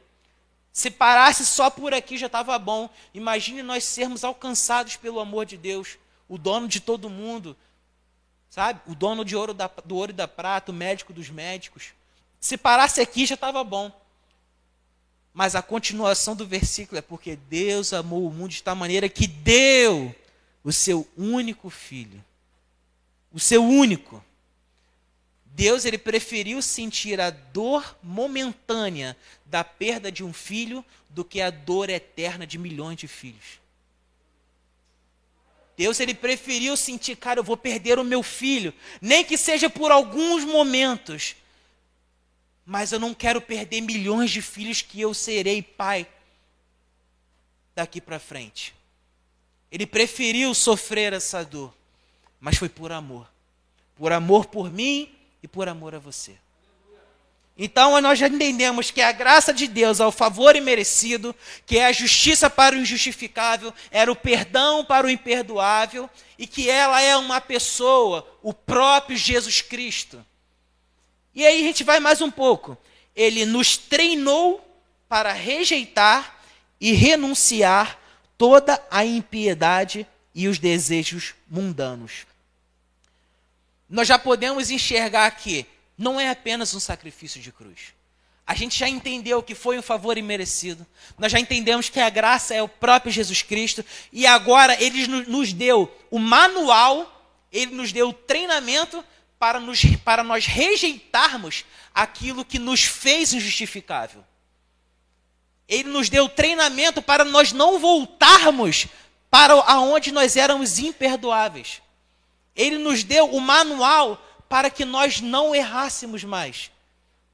Se 0.72 0.90
parasse 0.90 1.46
só 1.46 1.70
por 1.70 1.94
aqui 1.94 2.18
já 2.18 2.28
estava 2.28 2.58
bom. 2.58 2.90
Imagine 3.14 3.62
nós 3.62 3.84
sermos 3.84 4.24
alcançados 4.24 4.96
pelo 4.96 5.20
amor 5.20 5.46
de 5.46 5.58
Deus, 5.58 5.98
o 6.32 6.38
dono 6.38 6.68
de 6.68 6.80
todo 6.80 7.10
mundo, 7.10 7.56
Sabe? 8.52 8.82
O 8.86 8.94
dono 8.94 9.24
de 9.24 9.34
ouro 9.34 9.54
da, 9.54 9.72
do 9.86 9.96
ouro 9.96 10.12
e 10.12 10.14
da 10.14 10.28
prata, 10.28 10.74
o 10.74 10.76
médico 10.76 11.14
dos 11.14 11.30
médicos. 11.30 11.94
Se 12.38 12.58
parasse 12.58 13.00
aqui 13.00 13.26
já 13.26 13.36
estava 13.36 13.64
bom. 13.64 13.90
Mas 15.34 15.56
a 15.56 15.62
continuação 15.62 16.36
do 16.36 16.46
versículo 16.46 17.00
é 17.00 17.02
porque 17.02 17.38
Deus 17.38 17.94
amou 17.94 18.28
o 18.28 18.30
mundo 18.30 18.52
de 18.52 18.62
tal 18.62 18.76
maneira 18.76 19.08
que 19.08 19.26
deu 19.26 20.14
o 20.66 20.74
seu 20.74 21.08
único 21.16 21.70
filho. 21.70 22.22
O 23.32 23.40
seu 23.40 23.64
único. 23.64 24.22
Deus 25.46 25.86
ele 25.86 25.98
preferiu 25.98 26.62
sentir 26.62 27.22
a 27.22 27.30
dor 27.30 27.98
momentânea 28.04 29.16
da 29.46 29.64
perda 29.64 30.12
de 30.12 30.26
um 30.26 30.34
filho 30.34 30.84
do 31.10 31.24
que 31.24 31.40
a 31.40 31.50
dor 31.50 31.90
eterna 31.90 32.46
de 32.46 32.58
milhões 32.58 32.98
de 32.98 33.08
filhos. 33.08 33.61
Deus 35.82 36.00
ele 36.00 36.14
preferiu 36.14 36.78
sentir, 36.78 37.16
cara, 37.16 37.40
eu 37.40 37.44
vou 37.44 37.58
perder 37.58 37.98
o 37.98 38.04
meu 38.04 38.22
filho, 38.22 38.72
nem 39.02 39.26
que 39.26 39.36
seja 39.36 39.68
por 39.68 39.92
alguns 39.92 40.44
momentos. 40.44 41.36
Mas 42.64 42.92
eu 42.92 43.00
não 43.00 43.16
quero 43.16 43.42
perder 43.42 43.82
milhões 43.82 44.30
de 44.30 44.44
filhos 44.44 44.84
que 44.84 45.02
eu 45.02 45.12
serei 45.12 45.60
pai 45.64 46.06
daqui 47.74 48.00
para 48.00 48.20
frente. 48.20 48.76
Ele 49.72 49.88
preferiu 49.88 50.54
sofrer 50.54 51.14
essa 51.14 51.44
dor, 51.44 51.74
mas 52.40 52.58
foi 52.58 52.70
por 52.70 52.92
amor. 52.92 53.28
Por 53.96 54.12
amor 54.12 54.46
por 54.46 54.72
mim 54.72 55.12
e 55.42 55.48
por 55.48 55.68
amor 55.68 55.96
a 55.96 56.00
você. 56.00 56.38
Então 57.64 58.02
nós 58.02 58.18
já 58.18 58.28
entendemos 58.28 58.90
que 58.90 59.04
a 59.04 59.12
graça 59.12 59.54
de 59.54 59.68
Deus 59.68 60.00
é 60.00 60.06
o 60.06 60.12
favor 60.12 60.56
imerecido, 60.56 61.36
que 61.64 61.78
é 61.78 61.86
a 61.86 61.92
justiça 61.92 62.50
para 62.50 62.76
o 62.76 62.80
injustificável, 62.80 63.72
era 63.92 64.12
o 64.12 64.16
perdão 64.16 64.84
para 64.84 65.06
o 65.06 65.10
imperdoável, 65.12 66.10
e 66.40 66.48
que 66.48 66.68
ela 66.68 67.00
é 67.00 67.16
uma 67.16 67.40
pessoa, 67.40 68.28
o 68.42 68.52
próprio 68.52 69.16
Jesus 69.16 69.62
Cristo. 69.62 70.26
E 71.36 71.46
aí 71.46 71.62
a 71.62 71.64
gente 71.64 71.84
vai 71.84 72.00
mais 72.00 72.20
um 72.20 72.32
pouco. 72.32 72.76
Ele 73.16 73.46
nos 73.46 73.78
treinou 73.78 74.60
para 75.08 75.32
rejeitar 75.32 76.42
e 76.80 76.94
renunciar 76.94 78.00
toda 78.40 78.84
a 78.90 79.06
impiedade 79.06 80.08
e 80.34 80.48
os 80.48 80.58
desejos 80.58 81.36
mundanos. 81.48 82.26
Nós 83.88 84.08
já 84.08 84.18
podemos 84.18 84.72
enxergar 84.72 85.28
aqui 85.28 85.68
não 86.02 86.20
é 86.20 86.30
apenas 86.30 86.74
um 86.74 86.80
sacrifício 86.80 87.40
de 87.40 87.52
cruz. 87.52 87.94
A 88.46 88.56
gente 88.56 88.78
já 88.78 88.90
entendeu 88.90 89.42
que 89.44 89.54
foi 89.54 89.78
um 89.78 89.84
favor 89.84 90.18
imerecido. 90.18 90.86
Nós 91.18 91.32
já 91.32 91.40
entendemos 91.40 91.90
que 91.90 92.00
a 92.00 92.10
graça 92.10 92.56
é 92.56 92.62
o 92.62 92.68
próprio 92.68 93.12
Jesus 93.12 93.44
Cristo. 93.44 93.86
E 94.12 94.26
agora 94.26 94.76
ele 94.82 95.08
nos 95.08 95.54
deu 95.54 95.96
o 96.10 96.18
manual, 96.18 97.30
ele 97.52 97.76
nos 97.76 97.92
deu 97.92 98.10
o 98.10 98.14
treinamento 98.14 99.06
para, 99.38 99.60
nos, 99.60 99.84
para 100.04 100.24
nós 100.24 100.46
rejeitarmos 100.46 101.66
aquilo 101.94 102.44
que 102.44 102.58
nos 102.58 102.84
fez 102.84 103.32
injustificável. 103.32 104.24
Ele 105.68 105.90
nos 105.90 106.10
deu 106.10 106.26
o 106.26 106.30
treinamento 106.30 107.02
para 107.02 107.24
nós 107.24 107.54
não 107.54 107.80
voltarmos 107.80 108.88
para 109.30 109.54
aonde 109.54 110.12
nós 110.12 110.36
éramos 110.36 110.80
imperdoáveis. 110.80 111.82
Ele 112.56 112.78
nos 112.78 113.04
deu 113.04 113.34
o 113.34 113.40
manual 113.40 114.22
para 114.52 114.70
que 114.70 114.84
nós 114.84 115.22
não 115.22 115.56
errássemos 115.56 116.26
mais, 116.26 116.70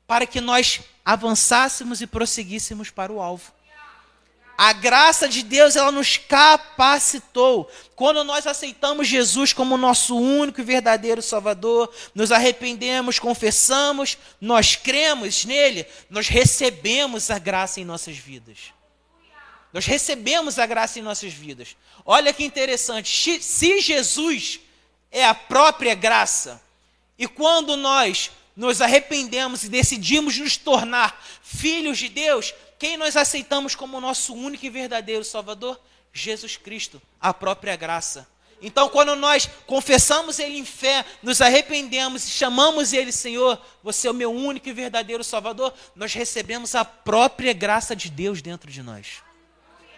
para 0.06 0.28
que 0.28 0.40
nós 0.40 0.82
avançássemos 1.04 2.00
e 2.00 2.06
prosseguíssemos 2.06 2.92
para 2.92 3.12
o 3.12 3.20
alvo. 3.20 3.52
A 4.56 4.72
graça 4.72 5.28
de 5.28 5.42
Deus, 5.42 5.76
ela 5.76 5.92
nos 5.92 6.18
capacitou. 6.18 7.72
Quando 7.96 8.24
nós 8.24 8.46
aceitamos 8.46 9.08
Jesus 9.08 9.52
como 9.52 9.78
nosso 9.78 10.16
único 10.16 10.62
e 10.62 10.64
verdadeiro 10.64 11.20
Salvador, 11.24 11.92
nos 12.14 12.32
arrependemos, 12.32 13.18
confessamos, 13.18 14.16
nós 14.40 14.76
cremos 14.76 15.44
nele, 15.44 15.88
nós 16.12 16.28
recebemos 16.28 17.32
a 17.32 17.40
graça 17.40 17.80
em 17.80 17.86
nossas 17.86 18.16
vidas. 18.16 18.74
Nós 19.74 19.88
recebemos 19.88 20.60
a 20.60 20.68
graça 20.68 21.00
em 21.00 21.02
nossas 21.02 21.34
vidas. 21.34 21.76
Olha 22.06 22.32
que 22.32 22.46
interessante, 22.46 23.42
se 23.42 23.82
Jesus 23.82 24.60
é 25.12 25.26
a 25.26 25.34
própria 25.34 25.96
graça, 25.96 26.62
e 27.18 27.28
quando 27.28 27.76
nós 27.76 28.32
nos 28.56 28.82
arrependemos 28.82 29.64
e 29.64 29.70
decidimos 29.70 30.38
nos 30.38 30.58
tornar 30.58 31.24
filhos 31.42 31.98
de 31.98 32.10
Deus, 32.10 32.54
quem 32.80 32.98
nós 32.98 33.16
aceitamos 33.16 33.76
como 33.76 34.02
nosso 34.02 34.34
único 34.34 34.66
e 34.66 34.70
verdadeiro 34.70 35.24
Salvador? 35.24 35.80
Jesus 36.14 36.58
Cristo, 36.58 37.02
a 37.20 37.34
própria 37.34 37.76
graça. 37.76 38.28
Então, 38.62 38.90
quando 38.90 39.16
nós 39.16 39.48
confessamos 39.68 40.40
Ele 40.40 40.58
em 40.58 40.66
fé, 40.66 41.06
nos 41.22 41.42
arrependemos 41.42 42.28
e 42.28 42.32
chamamos 42.32 42.92
Ele, 42.92 43.12
Senhor, 43.12 43.62
você 43.84 44.08
é 44.08 44.12
o 44.12 44.16
meu 44.16 44.32
único 44.32 44.68
e 44.68 44.74
verdadeiro 44.74 45.24
Salvador, 45.24 45.74
nós 45.96 46.14
recebemos 46.14 46.74
a 46.74 46.84
própria 46.84 47.54
graça 47.54 47.96
de 47.96 48.10
Deus 48.10 48.42
dentro 48.42 48.72
de 48.72 48.82
nós. 48.82 49.22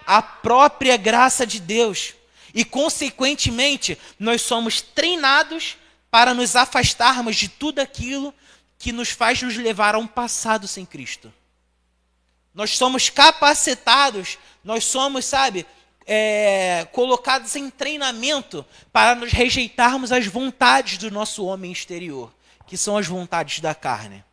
A 0.05 0.21
própria 0.21 0.97
graça 0.97 1.47
de 1.47 1.59
Deus. 1.59 2.13
E, 2.53 2.65
consequentemente, 2.65 3.97
nós 4.19 4.41
somos 4.41 4.81
treinados 4.81 5.77
para 6.11 6.33
nos 6.33 6.55
afastarmos 6.55 7.35
de 7.35 7.47
tudo 7.47 7.79
aquilo 7.79 8.33
que 8.77 8.91
nos 8.91 9.09
faz 9.09 9.41
nos 9.41 9.55
levar 9.55 9.95
a 9.95 9.99
um 9.99 10.07
passado 10.07 10.67
sem 10.67 10.85
Cristo. 10.85 11.31
Nós 12.53 12.77
somos 12.77 13.09
capacitados, 13.09 14.37
nós 14.63 14.83
somos, 14.85 15.25
sabe, 15.25 15.65
é, 16.05 16.87
colocados 16.91 17.55
em 17.55 17.69
treinamento 17.69 18.65
para 18.91 19.13
nos 19.13 19.31
rejeitarmos 19.31 20.11
as 20.11 20.25
vontades 20.25 20.97
do 20.97 21.11
nosso 21.11 21.45
homem 21.45 21.71
exterior, 21.71 22.33
que 22.65 22.75
são 22.75 22.97
as 22.97 23.05
vontades 23.05 23.59
da 23.59 23.75
carne. 23.75 24.23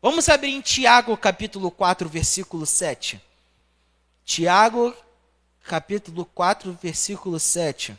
Vamos 0.00 0.28
abrir 0.28 0.50
em 0.50 0.60
Tiago 0.60 1.16
capítulo 1.16 1.70
4, 1.70 2.08
versículo 2.08 2.64
7. 2.66 3.20
Tiago 4.24 4.94
capítulo 5.64 6.26
4, 6.26 6.78
versículo 6.80 7.40
7. 7.40 7.98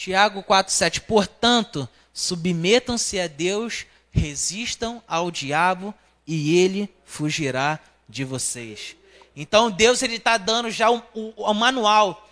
Tiago 0.00 0.42
4,7. 0.42 1.00
Portanto, 1.00 1.86
submetam-se 2.10 3.20
a 3.20 3.26
Deus, 3.26 3.84
resistam 4.10 5.04
ao 5.06 5.30
diabo 5.30 5.94
e 6.26 6.56
ele 6.56 6.88
fugirá 7.04 7.78
de 8.08 8.24
vocês. 8.24 8.96
Então 9.36 9.70
Deus 9.70 10.02
ele 10.02 10.16
está 10.16 10.38
dando 10.38 10.70
já 10.70 10.90
o, 10.90 11.02
o, 11.12 11.34
o 11.36 11.52
manual. 11.52 12.26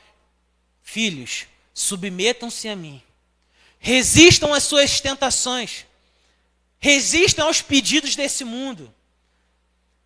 Filhos, 0.83 1.45
submetam-se 1.75 2.71
a 2.71 2.75
mim. 2.75 3.03
Resistam 3.79 4.55
às 4.55 4.63
suas 4.63 5.03
tentações. 5.03 5.85
Resistam 6.79 7.49
aos 7.49 7.61
pedidos 7.61 8.17
desse 8.17 8.45
mundo. 8.45 8.93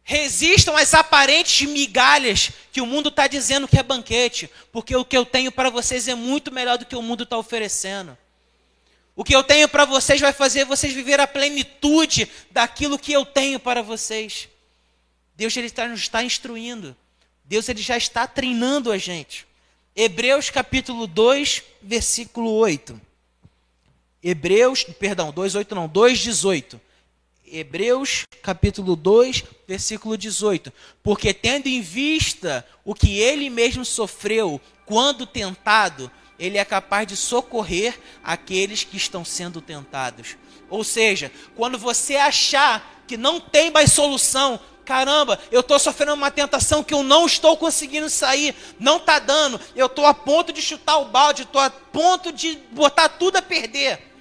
Resistam 0.05 0.77
às 0.77 0.95
aparentes 0.95 1.67
migalhas 1.69 2.51
que 2.73 2.81
o 2.81 2.87
mundo 2.87 3.09
está 3.09 3.27
dizendo 3.27 3.69
que 3.69 3.79
é 3.79 3.83
banquete, 3.83 4.51
porque 4.73 4.97
o 4.97 5.05
que 5.05 5.17
eu 5.17 5.25
tenho 5.25 5.53
para 5.53 5.71
vocês 5.71 6.09
é 6.09 6.15
muito 6.15 6.53
melhor 6.53 6.77
do 6.77 6.87
que 6.87 6.97
o 6.97 7.03
mundo 7.03 7.23
está 7.23 7.39
oferecendo. 7.39 8.17
O 9.15 9.23
que 9.23 9.35
eu 9.35 9.45
tenho 9.45 9.69
para 9.69 9.85
vocês 9.85 10.21
vai 10.21 10.33
fazer 10.33 10.65
vocês 10.65 10.93
viver 10.93 11.21
a 11.21 11.27
plenitude 11.27 12.29
daquilo 12.51 12.99
que 12.99 13.13
eu 13.13 13.25
tenho 13.25 13.61
para 13.61 13.83
vocês. 13.83 14.49
Deus 15.37 15.57
ele 15.57 15.67
está, 15.67 15.87
nos 15.87 16.01
está 16.01 16.23
instruindo. 16.23 16.97
Deus 17.45 17.69
ele 17.69 17.83
já 17.83 17.97
está 17.97 18.27
treinando 18.27 18.91
a 18.91 18.99
gente. 18.99 19.47
Hebreus 19.95 20.49
capítulo 20.49 21.07
2, 21.07 21.63
versículo 21.83 22.51
8. 22.53 22.99
Hebreus, 24.23 24.85
perdão, 24.85 25.33
2:8 25.33 25.75
não, 25.75 25.89
2:18. 25.89 26.81
Hebreus 27.53 28.25
capítulo 28.43 28.97
2, 28.97 29.45
versículo 29.69 30.17
18. 30.17 30.73
Porque 31.03 31.33
tendo 31.35 31.69
em 31.69 31.81
vista 31.81 32.67
o 32.85 32.95
que 32.95 33.19
ele 33.19 33.49
mesmo 33.51 33.85
sofreu 33.85 34.61
quando 34.87 35.27
tentado, 35.27 36.11
ele 36.39 36.59
é 36.59 36.65
capaz 36.65 37.07
de 37.07 37.17
socorrer 37.17 37.99
aqueles 38.25 38.83
que 38.83 38.97
estão 38.97 39.25
sendo 39.25 39.61
tentados. 39.61 40.37
Ou 40.69 40.83
seja, 40.83 41.31
quando 41.55 41.79
você 41.79 42.17
achar 42.17 43.03
que 43.07 43.17
não 43.17 43.39
tem 43.39 43.71
mais 43.71 43.93
solução, 43.93 44.59
caramba, 44.85 45.39
eu 45.51 45.61
estou 45.61 45.79
sofrendo 45.79 46.15
uma 46.15 46.31
tentação 46.31 46.83
que 46.83 46.95
eu 46.95 47.03
não 47.03 47.27
estou 47.27 47.57
conseguindo 47.57 48.09
sair, 48.11 48.55
não 48.81 48.97
está 48.97 49.19
dando, 49.19 49.61
eu 49.77 49.87
estou 49.87 50.07
a 50.07 50.15
ponto 50.15 50.53
de 50.53 50.61
chutar 50.61 50.99
o 50.99 51.07
balde, 51.07 51.43
estou 51.43 51.61
a 51.61 51.71
ponto 51.71 52.33
de 52.33 52.57
botar 52.73 53.09
tudo 53.09 53.37
a 53.37 53.43
perder. 53.43 54.12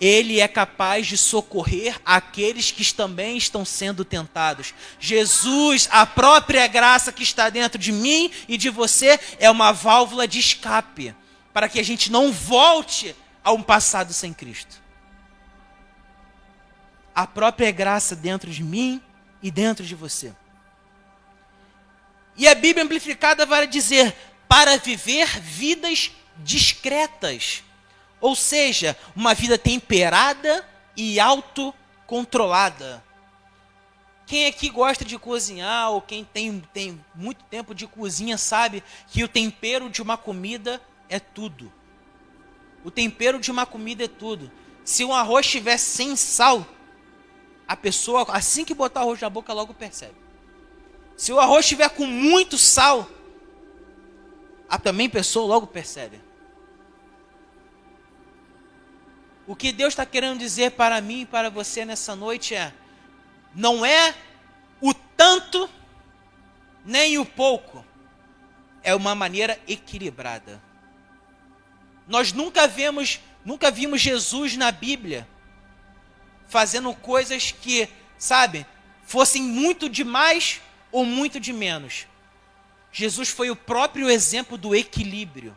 Ele 0.00 0.40
é 0.40 0.46
capaz 0.46 1.06
de 1.06 1.16
socorrer 1.16 2.00
aqueles 2.04 2.70
que 2.70 2.94
também 2.94 3.36
estão 3.36 3.64
sendo 3.64 4.04
tentados. 4.04 4.72
Jesus, 5.00 5.88
a 5.90 6.06
própria 6.06 6.66
graça 6.68 7.12
que 7.12 7.22
está 7.22 7.50
dentro 7.50 7.78
de 7.78 7.90
mim 7.90 8.30
e 8.48 8.56
de 8.56 8.70
você, 8.70 9.18
é 9.38 9.50
uma 9.50 9.72
válvula 9.72 10.28
de 10.28 10.38
escape 10.38 11.14
para 11.52 11.68
que 11.68 11.80
a 11.80 11.82
gente 11.82 12.12
não 12.12 12.30
volte 12.30 13.16
a 13.42 13.52
um 13.52 13.62
passado 13.62 14.12
sem 14.12 14.32
Cristo. 14.32 14.80
A 17.12 17.26
própria 17.26 17.72
graça 17.72 18.14
dentro 18.14 18.50
de 18.50 18.62
mim 18.62 19.02
e 19.42 19.50
dentro 19.50 19.84
de 19.84 19.96
você. 19.96 20.32
E 22.36 22.46
a 22.46 22.54
Bíblia 22.54 22.84
amplificada 22.84 23.44
vai 23.44 23.66
dizer: 23.66 24.14
para 24.48 24.76
viver 24.76 25.26
vidas 25.40 26.12
discretas 26.36 27.64
ou 28.20 28.34
seja, 28.34 28.96
uma 29.14 29.34
vida 29.34 29.56
temperada 29.56 30.66
e 30.96 31.20
autocontrolada. 31.20 33.02
Quem 34.26 34.46
aqui 34.46 34.68
gosta 34.68 35.04
de 35.04 35.18
cozinhar 35.18 35.90
ou 35.90 36.02
quem 36.02 36.22
tem, 36.24 36.60
tem 36.72 37.02
muito 37.14 37.44
tempo 37.44 37.74
de 37.74 37.86
cozinha 37.86 38.36
sabe 38.36 38.82
que 39.06 39.24
o 39.24 39.28
tempero 39.28 39.88
de 39.88 40.02
uma 40.02 40.18
comida 40.18 40.80
é 41.08 41.18
tudo. 41.18 41.72
O 42.84 42.90
tempero 42.90 43.40
de 43.40 43.50
uma 43.50 43.64
comida 43.64 44.04
é 44.04 44.08
tudo. 44.08 44.50
Se 44.84 45.04
um 45.04 45.14
arroz 45.14 45.46
estiver 45.46 45.78
sem 45.78 46.14
sal, 46.16 46.66
a 47.66 47.76
pessoa, 47.76 48.26
assim 48.30 48.64
que 48.64 48.74
botar 48.74 49.00
o 49.00 49.02
arroz 49.04 49.20
na 49.20 49.30
boca, 49.30 49.52
logo 49.52 49.72
percebe. 49.72 50.14
Se 51.16 51.32
o 51.32 51.40
arroz 51.40 51.64
estiver 51.64 51.88
com 51.90 52.06
muito 52.06 52.56
sal, 52.56 53.08
a 54.68 54.78
também 54.78 55.08
pessoa 55.08 55.46
logo 55.46 55.66
percebe. 55.66 56.20
O 59.48 59.56
que 59.56 59.72
Deus 59.72 59.94
está 59.94 60.04
querendo 60.04 60.38
dizer 60.38 60.72
para 60.72 61.00
mim 61.00 61.22
e 61.22 61.26
para 61.26 61.48
você 61.48 61.82
nessa 61.82 62.14
noite 62.14 62.54
é: 62.54 62.70
não 63.54 63.84
é 63.84 64.14
o 64.78 64.92
tanto 64.92 65.70
nem 66.84 67.16
o 67.16 67.24
pouco, 67.24 67.82
é 68.82 68.94
uma 68.94 69.14
maneira 69.14 69.58
equilibrada. 69.66 70.62
Nós 72.06 72.30
nunca 72.30 72.68
vemos, 72.68 73.20
nunca 73.42 73.70
vimos 73.70 74.02
Jesus 74.02 74.54
na 74.54 74.70
Bíblia 74.70 75.26
fazendo 76.46 76.94
coisas 76.94 77.50
que, 77.50 77.88
sabe, 78.18 78.66
fossem 79.06 79.42
muito 79.42 79.88
de 79.88 80.04
mais 80.04 80.60
ou 80.92 81.06
muito 81.06 81.40
de 81.40 81.54
menos. 81.54 82.06
Jesus 82.92 83.30
foi 83.30 83.50
o 83.50 83.56
próprio 83.56 84.10
exemplo 84.10 84.58
do 84.58 84.74
equilíbrio. 84.74 85.56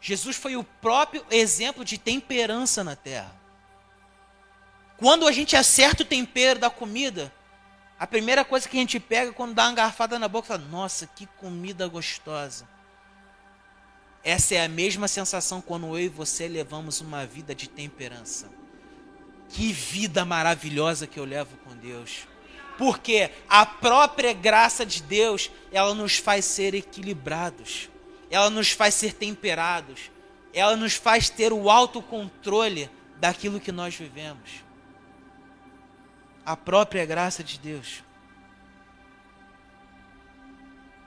Jesus 0.00 0.36
foi 0.36 0.56
o 0.56 0.64
próprio 0.64 1.24
exemplo 1.30 1.84
de 1.84 1.98
temperança 1.98 2.84
na 2.84 2.94
terra. 2.94 3.34
Quando 4.96 5.26
a 5.26 5.32
gente 5.32 5.56
acerta 5.56 6.02
o 6.02 6.06
tempero 6.06 6.58
da 6.58 6.70
comida, 6.70 7.32
a 7.98 8.06
primeira 8.06 8.44
coisa 8.44 8.68
que 8.68 8.76
a 8.76 8.80
gente 8.80 9.00
pega 9.00 9.32
quando 9.32 9.54
dá 9.54 9.66
uma 9.66 9.74
garfada 9.74 10.18
na 10.18 10.28
boca, 10.28 10.48
fala: 10.48 10.62
Nossa, 10.62 11.06
que 11.06 11.26
comida 11.38 11.86
gostosa. 11.88 12.68
Essa 14.22 14.56
é 14.56 14.64
a 14.64 14.68
mesma 14.68 15.08
sensação 15.08 15.60
quando 15.60 15.86
eu 15.86 16.00
e 16.00 16.08
você 16.08 16.48
levamos 16.48 17.00
uma 17.00 17.24
vida 17.26 17.54
de 17.54 17.68
temperança. 17.68 18.48
Que 19.48 19.72
vida 19.72 20.24
maravilhosa 20.24 21.06
que 21.06 21.18
eu 21.18 21.24
levo 21.24 21.56
com 21.58 21.74
Deus. 21.76 22.26
Porque 22.76 23.30
a 23.48 23.64
própria 23.64 24.32
graça 24.32 24.84
de 24.84 25.02
Deus, 25.02 25.50
ela 25.72 25.94
nos 25.94 26.18
faz 26.18 26.44
ser 26.44 26.74
equilibrados 26.74 27.88
ela 28.30 28.50
nos 28.50 28.70
faz 28.70 28.94
ser 28.94 29.14
temperados, 29.14 30.10
ela 30.52 30.76
nos 30.76 30.94
faz 30.94 31.30
ter 31.30 31.52
o 31.52 31.70
autocontrole 31.70 32.90
daquilo 33.18 33.60
que 33.60 33.72
nós 33.72 33.94
vivemos. 33.94 34.64
A 36.44 36.56
própria 36.56 37.04
graça 37.04 37.44
de 37.44 37.58
Deus. 37.58 38.02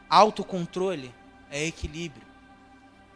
Autocontrole 0.09 1.13
é 1.49 1.65
equilíbrio. 1.65 2.30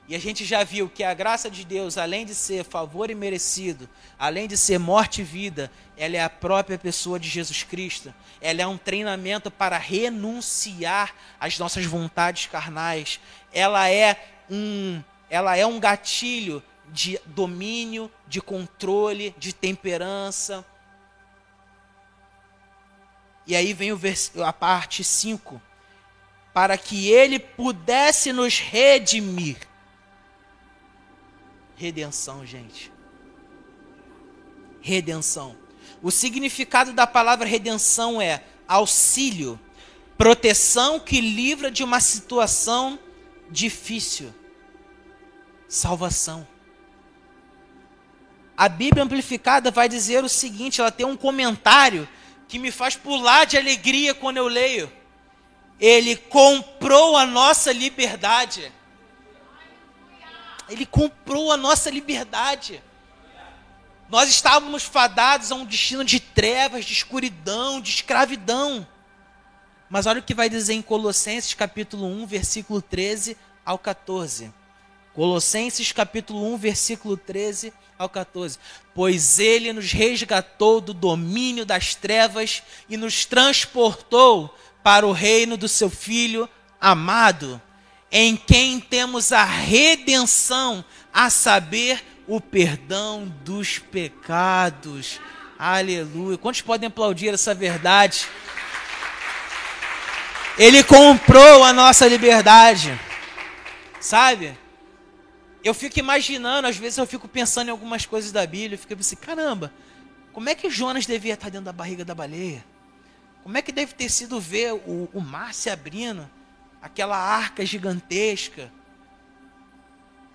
E 0.08 0.16
a 0.16 0.20
gente 0.20 0.46
já 0.46 0.64
viu 0.64 0.88
que 0.88 1.04
a 1.04 1.16
graça 1.16 1.50
de 1.50 1.66
Deus, 1.66 1.98
além 1.98 2.28
de 2.28 2.36
ser 2.36 2.64
favor 2.64 3.10
e 3.10 3.16
merecido, 3.16 3.90
além 4.20 4.48
de 4.48 4.56
ser 4.56 4.78
morte 4.78 5.22
e 5.22 5.24
vida, 5.24 5.72
ela 5.98 6.16
é 6.16 6.24
a 6.24 6.30
própria 6.30 6.78
pessoa 6.78 7.20
de 7.20 7.28
Jesus 7.28 7.64
Cristo. 7.64 8.14
Ela 8.40 8.62
é 8.62 8.68
um 8.68 8.78
treinamento 8.78 9.50
para 9.50 9.80
renunciar 9.80 11.16
às 11.40 11.58
nossas 11.58 11.86
vontades 11.86 12.46
carnais. 12.46 13.20
Ela 13.52 13.90
é 13.90 14.24
um, 14.48 15.02
ela 15.28 15.58
é 15.58 15.66
um 15.66 15.80
gatilho 15.80 16.62
de 16.92 17.20
domínio, 17.26 18.12
de 18.28 18.40
controle, 18.40 19.34
de 19.40 19.54
temperança. 19.54 20.64
E 23.48 23.56
aí 23.56 23.74
vem 23.74 23.90
a 24.46 24.54
parte 24.54 25.04
5. 25.04 25.60
Para 26.54 26.78
que 26.78 27.10
ele 27.10 27.40
pudesse 27.40 28.32
nos 28.32 28.60
redimir 28.60 29.58
Redenção, 31.76 32.46
gente. 32.46 32.92
Redenção. 34.82 35.56
O 36.02 36.12
significado 36.12 36.94
da 36.94 37.06
palavra 37.06 37.48
redenção 37.48 38.22
é 38.22 38.44
auxílio, 38.68 39.60
proteção 40.18 41.00
que 41.00 41.20
livra 41.20 41.70
de 41.70 41.84
uma 41.84 42.00
situação 42.00 43.00
difícil, 43.50 44.34
salvação. 45.68 46.48
A 48.58 48.70
Bíblia 48.70 49.04
amplificada 49.04 49.70
vai 49.70 49.90
dizer 49.90 50.24
o 50.24 50.30
seguinte: 50.30 50.80
ela 50.80 50.92
tem 50.92 51.06
um 51.06 51.18
comentário 51.18 52.08
que 52.48 52.58
me 52.58 52.72
faz 52.72 52.96
pular 52.96 53.46
de 53.46 53.58
alegria 53.58 54.14
quando 54.14 54.38
eu 54.38 54.48
leio. 54.48 54.92
Ele 55.80 56.16
comprou 56.16 57.18
a 57.18 57.26
nossa 57.26 57.72
liberdade. 57.74 58.72
Ele 60.70 60.86
comprou 60.86 61.52
a 61.52 61.58
nossa 61.58 61.90
liberdade. 61.90 62.82
Nós 64.10 64.30
estávamos 64.30 64.84
fadados 64.84 65.52
a 65.52 65.56
um 65.56 65.66
destino 65.66 66.04
de 66.04 66.20
trevas, 66.20 66.86
de 66.86 66.94
escuridão, 66.94 67.82
de 67.82 67.90
escravidão. 67.90 68.88
Mas 69.90 70.06
olha 70.06 70.20
o 70.20 70.24
que 70.24 70.34
vai 70.34 70.50
dizer 70.50 70.74
em 70.74 70.82
Colossenses 70.82 71.54
capítulo 71.54 72.06
1, 72.06 72.26
versículo 72.26 72.82
13 72.82 73.38
ao 73.66 73.80
14. 73.80 74.54
Colossenses 75.14 75.92
capítulo 75.92 76.54
1, 76.54 76.58
versículo 76.58 77.18
13 77.18 77.74
ao 77.98 78.10
14. 78.10 78.60
Pois 78.94 79.40
ele 79.40 79.74
nos 79.74 79.92
resgatou 79.92 80.82
do 80.82 80.94
domínio 80.94 81.66
das 81.66 81.96
trevas 81.96 82.62
e 82.90 82.98
nos 82.98 83.26
transportou 83.26 84.56
para 84.84 85.08
o 85.08 85.12
reino 85.12 85.58
do 85.58 85.68
seu 85.68 85.90
filho 85.90 86.50
amado 86.80 87.62
em 88.18 88.38
quem 88.38 88.80
temos 88.80 89.34
a 89.34 89.44
redenção, 89.44 90.86
a 91.14 91.30
saber, 91.30 92.02
o 92.26 92.40
perdão 92.40 93.28
dos 93.44 93.78
pecados. 93.78 95.20
Aleluia. 95.60 96.38
Quantos 96.38 96.62
podem 96.62 96.88
aplaudir 96.88 97.34
essa 97.34 97.54
verdade? 97.54 98.26
Ele 100.58 100.82
comprou 100.82 101.66
a 101.66 101.74
nossa 101.74 102.08
liberdade. 102.08 102.98
Sabe? 104.00 104.58
Eu 105.62 105.74
fico 105.74 106.00
imaginando, 106.00 106.70
às 106.70 106.78
vezes 106.78 106.98
eu 106.98 107.06
fico 107.06 107.28
pensando 107.28 107.68
em 107.68 107.72
algumas 107.72 108.06
coisas 108.06 108.32
da 108.32 108.48
Bíblia, 108.48 108.76
eu 108.76 108.80
fico 108.80 108.94
assim, 108.98 109.18
caramba, 109.18 109.74
como 110.32 110.48
é 110.48 110.56
que 110.56 110.70
Jonas 110.70 111.06
devia 111.06 111.34
estar 111.34 111.50
dentro 111.50 111.66
da 111.66 111.74
barriga 111.74 112.06
da 112.06 112.16
baleia? 112.16 112.64
Como 113.44 113.58
é 113.58 113.62
que 113.62 113.74
deve 113.74 113.94
ter 113.94 114.10
sido 114.10 114.40
ver 114.40 114.72
o, 114.72 115.10
o 115.14 115.20
mar 115.20 115.54
se 115.54 115.70
abrindo, 115.70 116.30
aquela 116.86 117.18
arca 117.18 117.66
gigantesca? 117.66 118.72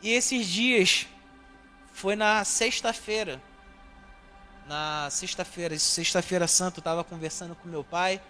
E 0.03 0.11
esses 0.11 0.47
dias, 0.49 1.07
foi 1.93 2.17
na 2.17 2.45
sexta-feira, 2.45 3.41
na 4.67 5.09
sexta-feira, 5.11 5.79
sexta-feira 5.79 6.49
santa, 6.49 6.79
eu 6.79 6.81
estava 6.81 7.05
conversando 7.05 7.55
com 7.55 7.69
meu 7.69 7.85
pai 7.85 8.21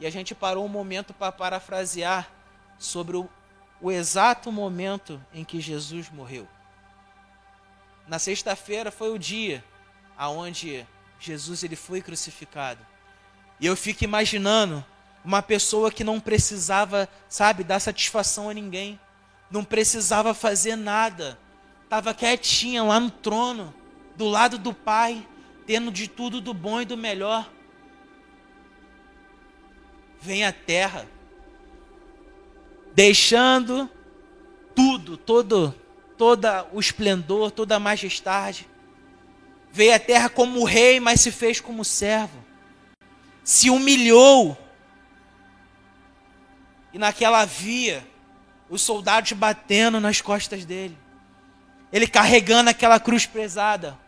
e 0.00 0.06
a 0.06 0.10
gente 0.10 0.34
parou 0.34 0.64
um 0.64 0.68
momento 0.68 1.14
para 1.14 1.30
parafrasear 1.30 2.28
sobre 2.76 3.16
o, 3.16 3.28
o 3.80 3.92
exato 3.92 4.50
momento 4.50 5.24
em 5.32 5.44
que 5.44 5.60
Jesus 5.60 6.10
morreu. 6.10 6.48
Na 8.08 8.18
sexta-feira 8.18 8.90
foi 8.90 9.12
o 9.12 9.18
dia 9.18 9.64
aonde 10.16 10.84
Jesus 11.20 11.62
ele 11.62 11.76
foi 11.76 12.02
crucificado. 12.02 12.84
E 13.60 13.66
eu 13.66 13.76
fico 13.76 14.02
imaginando 14.02 14.84
uma 15.24 15.42
pessoa 15.42 15.90
que 15.90 16.04
não 16.04 16.18
precisava, 16.18 17.08
sabe, 17.28 17.64
dar 17.64 17.80
satisfação 17.80 18.48
a 18.48 18.54
ninguém, 18.54 18.98
não 19.50 19.64
precisava 19.64 20.32
fazer 20.32 20.76
nada, 20.76 21.38
estava 21.84 22.14
quietinha 22.14 22.82
lá 22.82 22.98
no 22.98 23.10
trono, 23.10 23.74
do 24.16 24.26
lado 24.26 24.58
do 24.58 24.72
Pai, 24.72 25.26
tendo 25.66 25.90
de 25.90 26.08
tudo 26.08 26.40
do 26.40 26.52
bom 26.52 26.80
e 26.80 26.84
do 26.84 26.96
melhor. 26.96 27.50
Vem 30.20 30.44
a 30.44 30.52
terra, 30.52 31.06
deixando 32.94 33.88
tudo, 34.74 35.16
todo, 35.16 35.74
toda 36.18 36.66
o 36.72 36.80
esplendor, 36.80 37.50
toda 37.50 37.76
a 37.76 37.80
majestade. 37.80 38.68
Veio 39.72 39.94
a 39.94 39.98
terra 39.98 40.28
como 40.28 40.64
rei, 40.64 41.00
mas 41.00 41.20
se 41.20 41.30
fez 41.30 41.60
como 41.60 41.84
servo 41.84 42.50
se 43.50 43.68
humilhou. 43.68 44.56
E 46.92 46.98
naquela 46.98 47.44
via, 47.44 48.06
os 48.68 48.82
soldados 48.82 49.32
batendo 49.32 50.00
nas 50.00 50.20
costas 50.20 50.64
dele. 50.64 50.96
Ele 51.92 52.06
carregando 52.06 52.70
aquela 52.70 53.00
cruz 53.00 53.26
pesada. 53.26 53.98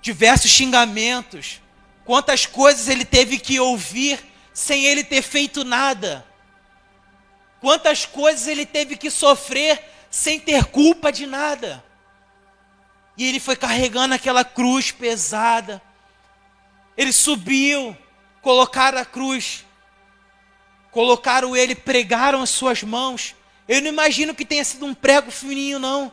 Diversos 0.00 0.50
xingamentos. 0.50 1.60
Quantas 2.04 2.46
coisas 2.46 2.88
ele 2.88 3.04
teve 3.04 3.38
que 3.38 3.58
ouvir 3.58 4.18
sem 4.52 4.84
ele 4.84 5.02
ter 5.02 5.22
feito 5.22 5.64
nada. 5.64 6.24
Quantas 7.60 8.06
coisas 8.06 8.46
ele 8.46 8.64
teve 8.64 8.96
que 8.96 9.10
sofrer 9.10 9.82
sem 10.10 10.38
ter 10.38 10.64
culpa 10.66 11.10
de 11.10 11.26
nada. 11.26 11.84
E 13.16 13.26
ele 13.26 13.40
foi 13.40 13.56
carregando 13.56 14.14
aquela 14.14 14.44
cruz 14.44 14.90
pesada. 14.90 15.82
Ele 16.96 17.12
subiu 17.12 17.96
colocaram 18.46 18.98
a 18.98 19.04
cruz, 19.04 19.65
colocaram 20.96 21.54
ele, 21.54 21.74
pregaram 21.74 22.40
as 22.40 22.48
suas 22.48 22.82
mãos. 22.82 23.36
Eu 23.68 23.82
não 23.82 23.88
imagino 23.88 24.34
que 24.34 24.46
tenha 24.46 24.64
sido 24.64 24.86
um 24.86 24.94
prego 24.94 25.30
fininho, 25.30 25.78
não. 25.78 26.10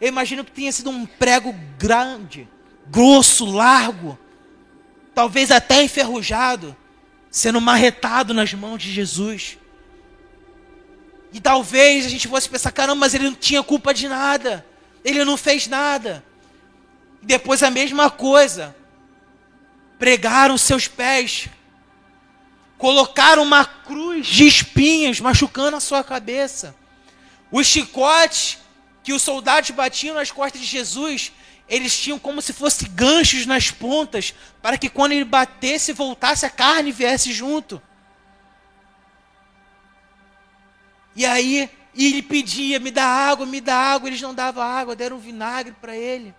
Eu 0.00 0.08
imagino 0.08 0.42
que 0.42 0.50
tenha 0.50 0.72
sido 0.72 0.88
um 0.88 1.04
prego 1.04 1.54
grande, 1.76 2.48
grosso, 2.86 3.44
largo, 3.44 4.18
talvez 5.14 5.50
até 5.50 5.82
enferrujado, 5.82 6.74
sendo 7.30 7.60
marretado 7.60 8.32
nas 8.32 8.54
mãos 8.54 8.82
de 8.82 8.90
Jesus. 8.90 9.58
E 11.30 11.38
talvez 11.38 12.06
a 12.06 12.08
gente 12.08 12.26
fosse 12.26 12.48
pensar: 12.48 12.72
caramba, 12.72 13.00
mas 13.00 13.12
ele 13.12 13.24
não 13.24 13.34
tinha 13.34 13.62
culpa 13.62 13.92
de 13.92 14.08
nada, 14.08 14.64
ele 15.04 15.26
não 15.26 15.36
fez 15.36 15.66
nada. 15.66 16.24
E 17.20 17.26
depois 17.26 17.62
a 17.62 17.70
mesma 17.70 18.08
coisa, 18.08 18.74
pregaram 19.98 20.56
seus 20.56 20.88
pés, 20.88 21.50
colocaram 22.80 23.42
uma 23.42 23.62
cruz 23.62 24.26
de 24.26 24.46
espinhos 24.46 25.20
machucando 25.20 25.76
a 25.76 25.80
sua 25.80 26.02
cabeça. 26.02 26.74
Os 27.52 27.66
chicotes 27.66 28.58
que 29.04 29.12
os 29.12 29.20
soldados 29.20 29.70
batiam 29.70 30.14
nas 30.14 30.30
costas 30.30 30.62
de 30.62 30.66
Jesus, 30.66 31.30
eles 31.68 31.96
tinham 31.96 32.18
como 32.18 32.40
se 32.40 32.54
fossem 32.54 32.90
ganchos 32.90 33.44
nas 33.44 33.70
pontas, 33.70 34.34
para 34.62 34.78
que 34.78 34.88
quando 34.88 35.12
ele 35.12 35.26
batesse, 35.26 35.92
voltasse 35.92 36.46
a 36.46 36.50
carne 36.50 36.90
viesse 36.90 37.34
junto. 37.34 37.82
E 41.14 41.26
aí, 41.26 41.68
e 41.94 42.06
ele 42.06 42.22
pedia: 42.22 42.80
me 42.80 42.90
dá 42.90 43.04
água, 43.04 43.44
me 43.44 43.60
dá 43.60 43.76
água. 43.76 44.08
Eles 44.08 44.22
não 44.22 44.34
davam 44.34 44.62
água, 44.62 44.96
deram 44.96 45.18
vinagre 45.18 45.74
para 45.78 45.94
ele. 45.94 46.34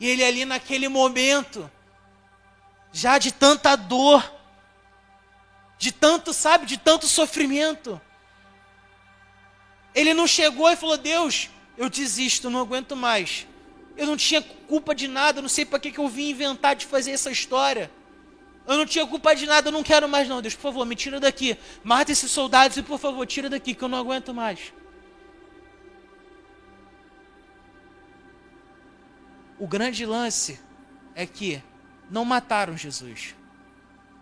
E 0.00 0.08
ele 0.08 0.24
ali 0.24 0.46
naquele 0.46 0.88
momento, 0.88 1.70
já 2.90 3.18
de 3.18 3.30
tanta 3.30 3.76
dor, 3.76 4.33
de 5.78 5.92
tanto, 5.92 6.32
sabe, 6.32 6.66
de 6.66 6.78
tanto 6.78 7.06
sofrimento. 7.06 8.00
Ele 9.94 10.14
não 10.14 10.26
chegou 10.26 10.70
e 10.70 10.76
falou: 10.76 10.96
Deus, 10.96 11.50
eu 11.76 11.88
desisto, 11.88 12.50
não 12.50 12.60
aguento 12.60 12.96
mais. 12.96 13.46
Eu 13.96 14.06
não 14.06 14.16
tinha 14.16 14.42
culpa 14.42 14.94
de 14.94 15.06
nada, 15.06 15.40
não 15.40 15.48
sei 15.48 15.64
para 15.64 15.78
que, 15.78 15.90
que 15.90 15.98
eu 15.98 16.08
vim 16.08 16.30
inventar 16.30 16.74
de 16.74 16.86
fazer 16.86 17.12
essa 17.12 17.30
história. 17.30 17.90
Eu 18.66 18.76
não 18.76 18.86
tinha 18.86 19.06
culpa 19.06 19.34
de 19.34 19.46
nada, 19.46 19.68
eu 19.68 19.72
não 19.72 19.82
quero 19.82 20.08
mais 20.08 20.26
não. 20.26 20.40
Deus, 20.40 20.54
por 20.54 20.62
favor, 20.62 20.86
me 20.86 20.96
tira 20.96 21.20
daqui. 21.20 21.56
Mata 21.82 22.10
esses 22.10 22.30
soldados 22.30 22.76
e, 22.76 22.82
por 22.82 22.98
favor, 22.98 23.26
tira 23.26 23.48
daqui, 23.48 23.74
que 23.74 23.84
eu 23.84 23.88
não 23.88 23.98
aguento 23.98 24.32
mais. 24.32 24.72
O 29.58 29.66
grande 29.66 30.04
lance 30.04 30.58
é 31.14 31.26
que 31.26 31.62
não 32.10 32.24
mataram 32.24 32.76
Jesus. 32.76 33.34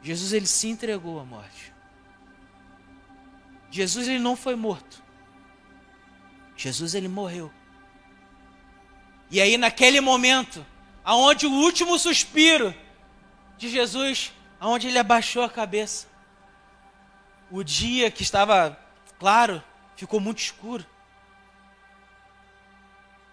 Jesus 0.03 0.33
ele 0.33 0.47
se 0.47 0.69
entregou 0.69 1.21
à 1.21 1.25
morte. 1.25 1.73
Jesus 3.71 4.09
ele 4.09 4.19
não 4.19 4.37
foi 4.37 4.57
morto. 4.57 5.03
Jesus 6.57 6.95
ele 6.95 7.09
morreu. 7.09 7.53
E 9.31 9.41
aí 9.41 9.57
naquele 9.57 10.01
momento, 10.01 10.67
aonde 11.05 11.47
o 11.47 11.53
último 11.53 11.99
suspiro 11.99 12.75
de 13.57 13.69
Jesus, 13.69 14.33
aonde 14.61 14.89
ele 14.89 14.99
abaixou 14.99 15.43
a 15.45 15.49
cabeça, 15.49 16.09
o 17.51 17.63
dia 17.63 18.11
que 18.11 18.23
estava 18.23 18.79
claro 19.19 19.63
ficou 19.95 20.19
muito 20.19 20.41
escuro. 20.41 20.85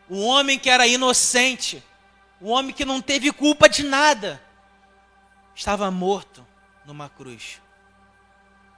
O 0.07 0.21
homem 0.21 0.57
que 0.57 0.69
era 0.69 0.87
inocente, 0.87 1.83
o 2.39 2.49
homem 2.49 2.73
que 2.73 2.85
não 2.85 3.01
teve 3.01 3.31
culpa 3.31 3.67
de 3.67 3.83
nada, 3.83 4.41
estava 5.55 5.89
morto 5.91 6.48
numa 6.89 7.07
cruz. 7.07 7.61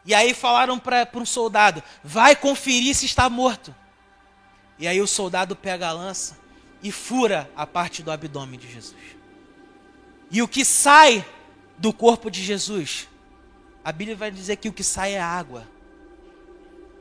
E 0.05 0.13
aí 0.13 0.33
falaram 0.33 0.77
para 0.77 1.09
um 1.15 1.25
soldado: 1.25 1.81
vai 2.03 2.35
conferir 2.35 2.95
se 2.95 3.05
está 3.05 3.29
morto. 3.29 3.73
E 4.77 4.87
aí 4.87 5.01
o 5.01 5.07
soldado 5.07 5.55
pega 5.55 5.87
a 5.87 5.91
lança 5.91 6.37
e 6.83 6.91
fura 6.91 7.49
a 7.55 7.65
parte 7.65 8.03
do 8.03 8.11
abdômen 8.11 8.59
de 8.59 8.71
Jesus. 8.71 9.01
E 10.29 10.41
o 10.41 10.47
que 10.47 10.63
sai 10.63 11.25
do 11.77 11.91
corpo 11.91 12.29
de 12.29 12.43
Jesus, 12.43 13.07
a 13.83 13.91
Bíblia 13.91 14.15
vai 14.15 14.29
dizer 14.29 14.57
que 14.57 14.69
o 14.69 14.73
que 14.73 14.83
sai 14.83 15.13
é 15.13 15.21
água. 15.21 15.67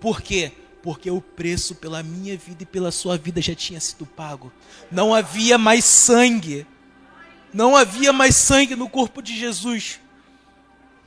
Por 0.00 0.22
quê? 0.22 0.52
porque 0.82 1.10
o 1.10 1.20
preço 1.20 1.74
pela 1.74 2.02
minha 2.02 2.36
vida 2.36 2.62
e 2.62 2.66
pela 2.66 2.90
sua 2.90 3.16
vida 3.16 3.40
já 3.40 3.54
tinha 3.54 3.80
sido 3.80 4.06
pago. 4.06 4.52
Não 4.90 5.14
havia 5.14 5.58
mais 5.58 5.84
sangue. 5.84 6.66
Não 7.52 7.76
havia 7.76 8.12
mais 8.12 8.36
sangue 8.36 8.74
no 8.76 8.88
corpo 8.88 9.20
de 9.20 9.38
Jesus. 9.38 10.00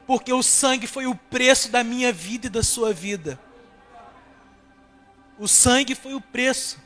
Porque 0.05 0.33
o 0.33 0.43
sangue 0.43 0.87
foi 0.87 1.05
o 1.05 1.15
preço 1.15 1.71
da 1.71 1.83
minha 1.83 2.11
vida 2.11 2.47
e 2.47 2.49
da 2.49 2.63
sua 2.63 2.93
vida. 2.93 3.39
O 5.37 5.47
sangue 5.47 5.95
foi 5.95 6.13
o 6.13 6.21
preço. 6.21 6.81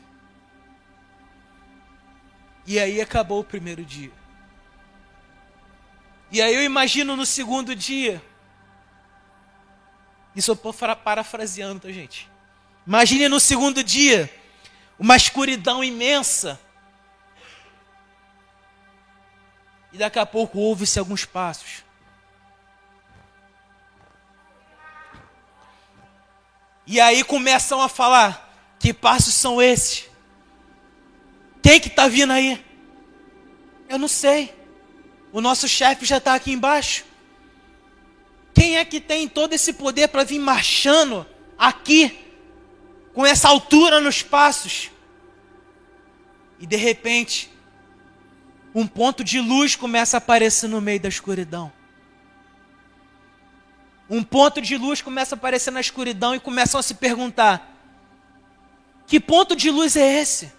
E 2.66 2.78
aí 2.78 3.00
acabou 3.00 3.40
o 3.40 3.44
primeiro 3.44 3.84
dia. 3.84 4.12
E 6.30 6.42
aí 6.42 6.54
eu 6.54 6.62
imagino 6.62 7.16
no 7.16 7.24
segundo 7.24 7.74
dia. 7.74 8.22
Isso 10.36 10.50
eu 10.50 10.54
estou 10.54 10.72
parafraseando, 10.72 11.80
tá, 11.80 11.90
gente? 11.90 12.30
Imagine 12.86 13.28
no 13.28 13.40
segundo 13.40 13.82
dia, 13.82 14.32
uma 14.98 15.16
escuridão 15.16 15.82
imensa. 15.82 16.60
E 19.92 19.98
daqui 19.98 20.18
a 20.18 20.26
pouco 20.26 20.58
ouve-se 20.58 20.98
alguns 20.98 21.24
passos. 21.24 21.87
E 26.88 27.00
aí 27.00 27.22
começam 27.22 27.80
a 27.80 27.88
falar: 27.88 28.76
que 28.80 28.92
passos 28.92 29.34
são 29.34 29.62
esses? 29.62 30.06
Quem 31.62 31.78
que 31.78 31.88
está 31.88 32.08
vindo 32.08 32.32
aí? 32.32 32.64
Eu 33.88 33.98
não 33.98 34.08
sei. 34.08 34.52
O 35.30 35.40
nosso 35.40 35.68
chefe 35.68 36.04
já 36.04 36.16
está 36.16 36.34
aqui 36.34 36.50
embaixo. 36.50 37.04
Quem 38.52 38.76
é 38.76 38.84
que 38.84 39.00
tem 39.00 39.28
todo 39.28 39.52
esse 39.52 39.74
poder 39.74 40.08
para 40.08 40.24
vir 40.24 40.40
marchando 40.40 41.24
aqui 41.58 42.26
com 43.18 43.26
essa 43.26 43.48
altura 43.48 44.00
nos 44.00 44.22
passos. 44.22 44.92
E 46.60 46.66
de 46.66 46.76
repente, 46.76 47.50
um 48.72 48.86
ponto 48.86 49.24
de 49.24 49.40
luz 49.40 49.74
começa 49.74 50.16
a 50.16 50.18
aparecer 50.18 50.68
no 50.68 50.80
meio 50.80 51.00
da 51.00 51.08
escuridão. 51.08 51.72
Um 54.08 54.22
ponto 54.22 54.60
de 54.60 54.76
luz 54.76 55.02
começa 55.02 55.34
a 55.34 55.36
aparecer 55.36 55.70
na 55.70 55.80
escuridão 55.80 56.34
e 56.34 56.40
começam 56.40 56.80
a 56.80 56.82
se 56.82 56.94
perguntar: 56.94 57.74
que 59.06 59.20
ponto 59.20 59.54
de 59.54 59.70
luz 59.70 59.96
é 59.96 60.20
esse? 60.20 60.52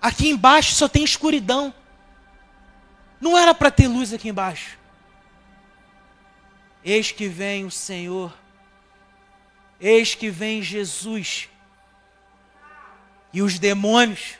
Aqui 0.00 0.28
embaixo 0.28 0.74
só 0.74 0.88
tem 0.88 1.02
escuridão. 1.02 1.74
Não 3.20 3.38
era 3.38 3.54
para 3.54 3.70
ter 3.70 3.88
luz 3.88 4.12
aqui 4.12 4.28
embaixo. 4.28 4.78
Eis 6.84 7.10
que 7.10 7.26
vem 7.26 7.64
o 7.64 7.70
Senhor. 7.70 8.36
Eis 9.80 10.14
que 10.14 10.28
vem 10.30 10.62
Jesus. 10.62 11.48
E 13.32 13.40
os 13.40 13.58
demônios 13.58 14.34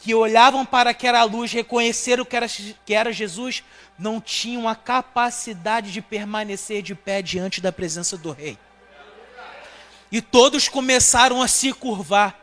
que 0.00 0.14
olhavam 0.14 0.64
para 0.64 0.90
aquela 0.90 1.22
luz, 1.24 1.52
reconheceram 1.52 2.24
que 2.24 2.34
era, 2.34 2.46
que 2.48 2.94
era 2.94 3.12
Jesus, 3.12 3.62
não 3.98 4.18
tinham 4.18 4.66
a 4.66 4.74
capacidade 4.74 5.92
de 5.92 6.00
permanecer 6.00 6.80
de 6.80 6.94
pé 6.94 7.20
diante 7.20 7.60
da 7.60 7.70
presença 7.70 8.16
do 8.16 8.32
Rei. 8.32 8.58
E 10.10 10.22
todos 10.22 10.68
começaram 10.68 11.42
a 11.42 11.46
se 11.46 11.70
curvar. 11.74 12.34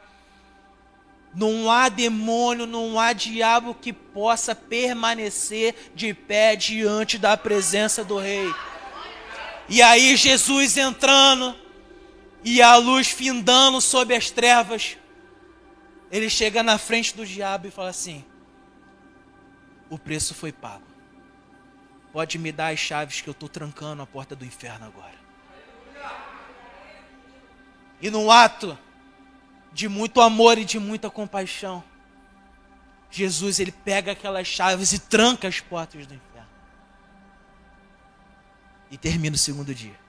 Não 1.33 1.69
há 1.69 1.89
demônio, 1.89 2.67
não 2.67 2.99
há 2.99 3.11
diabo 3.11 3.73
que 3.73 3.91
possa 3.91 4.53
permanecer 4.53 5.91
de 5.95 6.13
pé 6.13 6.55
diante 6.55 7.17
da 7.17 7.35
presença 7.35 8.03
do 8.03 8.19
Rei. 8.19 8.53
E 9.67 9.81
aí 9.81 10.15
Jesus 10.15 10.77
entrando 10.77 11.55
e 12.43 12.61
a 12.61 12.75
luz 12.77 13.07
findando 13.07 13.81
sobre 13.81 14.15
as 14.15 14.29
trevas, 14.29 14.95
ele 16.11 16.29
chega 16.29 16.63
na 16.63 16.77
frente 16.77 17.15
do 17.15 17.25
diabo 17.25 17.67
e 17.67 17.71
fala 17.71 17.89
assim: 17.89 18.23
O 19.89 19.97
preço 19.97 20.33
foi 20.33 20.51
pago. 20.51 20.85
Pode 22.11 22.37
me 22.37 22.51
dar 22.51 22.73
as 22.73 22.79
chaves 22.79 23.21
que 23.21 23.29
eu 23.29 23.33
estou 23.33 23.49
trancando 23.49 24.01
a 24.01 24.07
porta 24.07 24.35
do 24.35 24.45
inferno 24.45 24.85
agora. 24.85 25.17
E 28.01 28.09
num 28.09 28.31
ato 28.31 28.77
de 29.73 29.87
muito 29.87 30.21
amor 30.21 30.57
e 30.57 30.65
de 30.65 30.79
muita 30.79 31.09
compaixão, 31.09 31.83
Jesus 33.09 33.59
ele 33.59 33.71
pega 33.71 34.11
aquelas 34.11 34.47
chaves 34.47 34.93
e 34.93 34.99
tranca 34.99 35.47
as 35.47 35.59
portas 35.59 36.05
do 36.05 36.13
inferno. 36.13 36.47
E 38.89 38.97
termina 38.97 39.35
o 39.35 39.39
segundo 39.39 39.73
dia. 39.73 39.99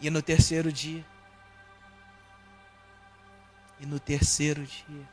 E 0.00 0.08
no 0.08 0.22
terceiro 0.22 0.72
dia. 0.72 1.04
E 3.80 3.86
no 3.86 3.98
terceiro 3.98 4.62
dia. 4.62 5.08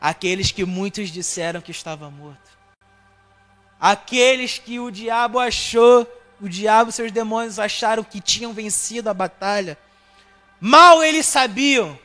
Aqueles 0.00 0.50
que 0.50 0.64
muitos 0.64 1.10
disseram 1.10 1.60
que 1.60 1.70
estava 1.70 2.10
morto. 2.10 2.50
Aqueles 3.80 4.58
que 4.58 4.78
o 4.78 4.90
diabo 4.90 5.38
achou 5.38 6.06
o 6.40 6.48
diabo 6.48 6.90
e 6.90 6.92
seus 6.92 7.12
demônios 7.12 7.58
acharam 7.58 8.02
que 8.02 8.20
tinham 8.20 8.52
vencido 8.52 9.08
a 9.08 9.14
batalha. 9.14 9.78
Mal 10.60 11.02
eles 11.02 11.26
sabiam, 11.26 11.98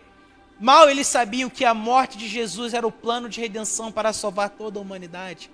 mal 0.60 0.90
eles 0.90 1.08
sabiam 1.08 1.50
que 1.50 1.66
a 1.66 1.74
morte 1.74 2.18
de 2.18 2.28
Jesus 2.28 2.74
era 2.74 2.86
o 2.86 2.92
plano 2.92 3.30
de 3.30 3.40
redenção 3.42 3.92
para 3.92 4.14
salvar 4.14 4.50
toda 4.50 4.80
a 4.80 4.82
humanidade. 4.82 5.52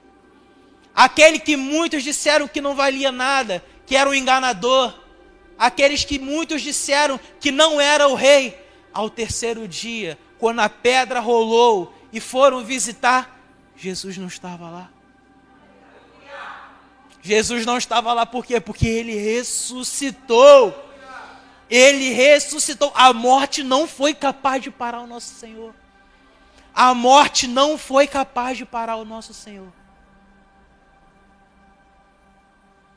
Aquele 0.96 1.40
que 1.40 1.58
muitos 1.58 2.04
disseram 2.04 2.48
que 2.48 2.62
não 2.62 2.76
valia 2.76 3.12
nada, 3.12 3.64
que 3.86 3.96
era 3.96 4.10
um 4.10 4.14
enganador. 4.14 4.94
Aqueles 5.58 6.06
que 6.06 6.20
muitos 6.20 6.62
disseram 6.62 7.20
que 7.40 7.52
não 7.52 7.82
era 7.82 8.08
o 8.08 8.16
rei. 8.16 8.63
Ao 8.94 9.10
terceiro 9.10 9.68
dia, 9.68 10.18
quando 10.38 10.60
a 10.60 10.70
pedra 10.70 11.20
rolou 11.20 11.94
e 12.12 12.20
foram 12.20 12.64
visitar, 12.64 13.40
Jesus 13.76 14.18
não 14.18 14.28
estava 14.28 14.70
lá. 14.70 14.90
Jesus 17.22 17.66
não 17.66 17.78
estava 17.78 18.12
lá 18.14 18.26
por 18.26 18.46
quê? 18.46 18.60
Porque 18.60 18.86
ele 18.86 19.16
ressuscitou. 19.16 20.92
Ele 21.70 22.10
ressuscitou. 22.10 22.92
A 22.94 23.14
morte 23.14 23.64
não 23.64 23.88
foi 23.88 24.14
capaz 24.14 24.62
de 24.62 24.70
parar 24.70 25.00
o 25.00 25.08
nosso 25.08 25.34
Senhor. 25.34 25.74
A 26.76 26.94
morte 26.94 27.48
não 27.48 27.78
foi 27.78 28.08
capaz 28.08 28.58
de 28.58 28.66
parar 28.66 28.98
o 28.98 29.06
nosso 29.06 29.34
Senhor. 29.34 29.72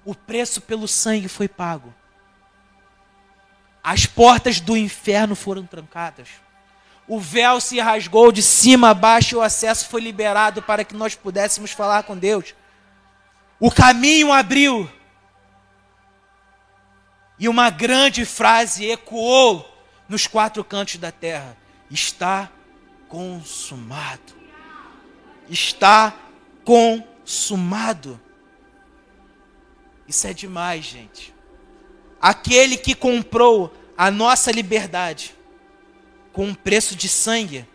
O 0.04 0.14
preço 0.14 0.60
pelo 0.60 0.88
sangue 0.88 1.28
foi 1.28 1.46
pago. 1.46 1.94
As 3.86 4.04
portas 4.04 4.58
do 4.58 4.76
inferno 4.76 5.36
foram 5.36 5.64
trancadas. 5.64 6.26
O 7.06 7.20
véu 7.20 7.60
se 7.60 7.78
rasgou 7.78 8.32
de 8.32 8.42
cima 8.42 8.90
a 8.90 8.94
baixo 8.94 9.36
e 9.36 9.38
o 9.38 9.42
acesso 9.42 9.88
foi 9.88 10.00
liberado 10.00 10.60
para 10.60 10.82
que 10.82 10.92
nós 10.92 11.14
pudéssemos 11.14 11.70
falar 11.70 12.02
com 12.02 12.18
Deus. 12.18 12.52
O 13.60 13.70
caminho 13.70 14.32
abriu. 14.32 14.90
E 17.38 17.48
uma 17.48 17.70
grande 17.70 18.24
frase 18.24 18.90
ecoou 18.90 19.64
nos 20.08 20.26
quatro 20.26 20.64
cantos 20.64 20.96
da 20.96 21.12
terra: 21.12 21.56
Está 21.88 22.50
consumado. 23.08 24.34
Está 25.48 26.12
consumado. 26.64 28.20
Isso 30.08 30.26
é 30.26 30.32
demais, 30.32 30.84
gente. 30.84 31.35
Aquele 32.28 32.76
que 32.76 32.94
comprou 32.94 33.72
a 33.96 34.10
nossa 34.10 34.50
liberdade 34.50 35.34
com 36.32 36.46
um 36.46 36.54
preço 36.54 36.96
de 36.96 37.08
sangue, 37.08 37.66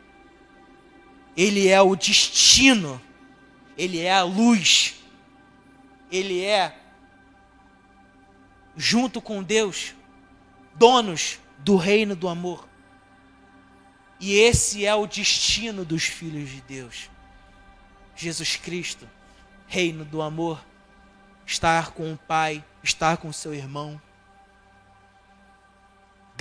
ele 1.35 1.67
é 1.67 1.81
o 1.81 1.95
destino, 1.95 3.01
ele 3.77 3.99
é 3.99 4.13
a 4.13 4.23
luz 4.23 5.01
ele 6.11 6.43
é, 6.43 6.75
junto 8.75 9.21
com 9.21 9.41
Deus, 9.41 9.95
donos 10.75 11.39
do 11.59 11.77
reino 11.77 12.15
do 12.15 12.27
amor. 12.27 12.67
E 14.19 14.33
esse 14.33 14.85
é 14.85 14.93
o 14.93 15.07
destino 15.07 15.85
dos 15.85 16.03
filhos 16.03 16.49
de 16.49 16.61
Deus. 16.61 17.09
Jesus 18.15 18.57
Cristo, 18.57 19.09
reino 19.67 20.03
do 20.03 20.21
amor, 20.21 20.63
estar 21.45 21.91
com 21.91 22.13
o 22.13 22.17
Pai, 22.17 22.63
estar 22.83 23.17
com 23.17 23.31
seu 23.31 23.53
irmão. 23.53 23.99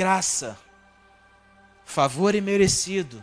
Graça, 0.01 0.59
favor 1.85 2.35
imerecido. 2.35 3.23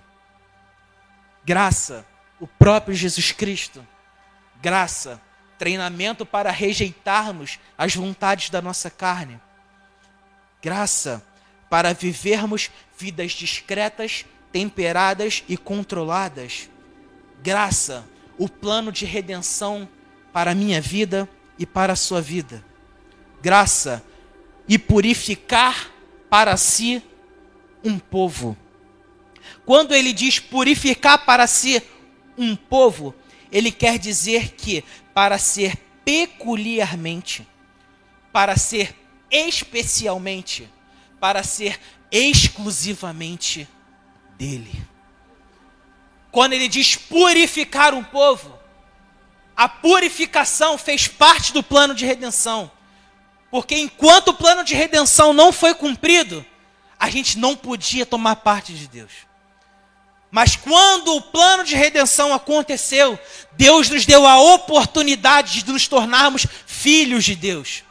Graça, 1.43 2.05
o 2.39 2.45
próprio 2.45 2.93
Jesus 2.93 3.31
Cristo. 3.31 3.83
Graça, 4.61 5.19
treinamento 5.57 6.23
para 6.23 6.51
rejeitarmos 6.51 7.57
as 7.75 7.95
vontades 7.95 8.51
da 8.51 8.61
nossa 8.61 8.91
carne, 8.91 9.41
graça 10.61 11.25
para 11.67 11.95
vivermos 11.95 12.69
vidas 12.95 13.31
discretas, 13.31 14.23
temperadas 14.51 15.43
e 15.49 15.57
controladas, 15.57 16.69
graça, 17.41 18.07
o 18.37 18.47
plano 18.47 18.91
de 18.91 19.03
redenção 19.03 19.89
para 20.31 20.51
a 20.51 20.55
minha 20.55 20.79
vida 20.79 21.27
e 21.57 21.65
para 21.65 21.93
a 21.93 21.95
sua 21.95 22.21
vida, 22.21 22.63
graça 23.41 24.03
e 24.67 24.77
purificar 24.77 25.96
para 26.29 26.57
si 26.57 27.01
um 27.83 27.97
povo. 27.99 28.57
Quando 29.65 29.93
ele 29.93 30.13
diz 30.13 30.39
purificar 30.39 31.25
para 31.25 31.47
si 31.47 31.81
um 32.37 32.55
povo, 32.55 33.13
ele 33.51 33.71
quer 33.71 33.97
dizer 33.97 34.51
que 34.51 34.83
para 35.13 35.37
ser 35.37 35.75
peculiarmente, 36.05 37.47
para 38.31 38.55
ser 38.57 38.95
especialmente, 39.31 40.69
para 41.19 41.43
ser 41.43 41.79
exclusivamente 42.11 43.67
dele. 44.37 44.71
Quando 46.31 46.53
ele 46.53 46.67
diz 46.67 46.95
purificar 46.95 47.93
um 47.93 48.03
povo, 48.03 48.57
a 49.55 49.67
purificação 49.67 50.77
fez 50.77 51.07
parte 51.07 51.51
do 51.51 51.63
plano 51.63 51.95
de 51.95 52.05
redenção. 52.05 52.71
Porque 53.49 53.75
enquanto 53.75 54.29
o 54.29 54.33
plano 54.33 54.63
de 54.63 54.75
redenção 54.75 55.33
não 55.33 55.51
foi 55.51 55.73
cumprido, 55.73 56.45
a 56.99 57.09
gente 57.09 57.37
não 57.37 57.55
podia 57.55 58.05
tomar 58.05 58.37
parte 58.37 58.73
de 58.73 58.87
Deus. 58.87 59.11
Mas 60.29 60.55
quando 60.55 61.15
o 61.15 61.21
plano 61.21 61.63
de 61.63 61.75
redenção 61.75 62.33
aconteceu, 62.33 63.17
Deus 63.53 63.89
nos 63.89 64.05
deu 64.05 64.27
a 64.27 64.39
oportunidade 64.39 65.63
de 65.63 65.71
nos 65.71 65.87
tornarmos 65.87 66.45
filhos 66.65 67.23
de 67.23 67.35
Deus. 67.35 67.83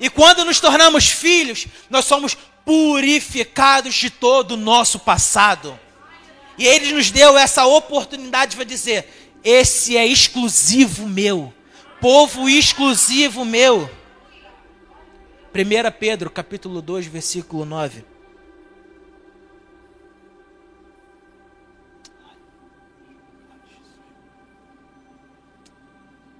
E 0.00 0.08
quando 0.08 0.44
nos 0.44 0.58
tornamos 0.58 1.08
filhos, 1.08 1.66
nós 1.90 2.04
somos 2.04 2.36
purificados 2.64 3.94
de 3.94 4.08
todo 4.08 4.52
o 4.52 4.56
nosso 4.56 4.98
passado. 4.98 5.78
E 6.56 6.66
Ele 6.66 6.92
nos 6.92 7.10
deu 7.10 7.36
essa 7.36 7.66
oportunidade 7.66 8.56
para 8.56 8.64
dizer: 8.64 9.38
esse 9.44 9.96
é 9.96 10.06
exclusivo 10.06 11.06
meu, 11.06 11.52
povo 12.00 12.48
exclusivo 12.48 13.44
meu. 13.44 13.88
1 15.54 15.92
Pedro 15.98 16.30
capítulo 16.30 16.80
2, 16.80 17.06
versículo 17.06 17.66
9. 17.66 18.06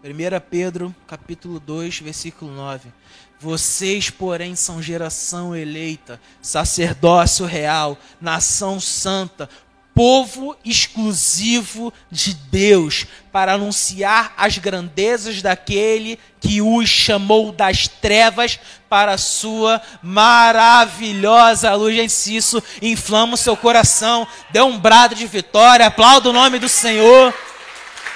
1 0.02 0.40
Pedro, 0.50 0.94
capítulo 1.06 1.60
2, 1.60 2.00
versículo 2.00 2.50
9. 2.52 2.90
Vocês, 3.38 4.08
porém, 4.08 4.56
são 4.56 4.80
geração 4.80 5.54
eleita, 5.54 6.18
sacerdócio 6.40 7.44
real, 7.44 7.98
nação 8.18 8.80
santa, 8.80 9.46
povo 9.94 10.56
exclusivo 10.64 11.92
de 12.10 12.34
Deus, 12.34 13.06
para 13.30 13.54
anunciar 13.54 14.32
as 14.36 14.58
grandezas 14.58 15.42
daquele 15.42 16.18
que 16.40 16.60
os 16.60 16.88
chamou 16.88 17.52
das 17.52 17.88
trevas 17.88 18.58
para 18.88 19.12
a 19.12 19.18
sua 19.18 19.80
maravilhosa 20.02 21.74
luz. 21.74 21.94
Gente, 21.94 22.36
isso 22.36 22.62
inflama 22.80 23.34
o 23.34 23.38
seu 23.38 23.56
coração, 23.56 24.26
dê 24.50 24.60
um 24.60 24.78
brado 24.78 25.14
de 25.14 25.26
vitória, 25.26 25.86
aplauda 25.86 26.30
o 26.30 26.32
nome 26.32 26.58
do 26.58 26.68
Senhor. 26.68 27.34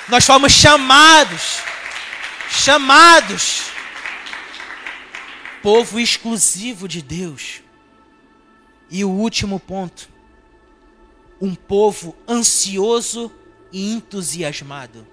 Nós 0.08 0.24
fomos 0.24 0.52
chamados 0.52 1.66
chamados, 2.50 3.70
povo 5.62 5.98
exclusivo 5.98 6.88
de 6.88 7.02
Deus. 7.02 7.60
E 8.90 9.04
o 9.04 9.10
último 9.10 9.58
ponto, 9.58 10.08
um 11.40 11.54
povo 11.54 12.14
ansioso 12.28 13.32
e 13.72 13.92
entusiasmado. 13.92 15.06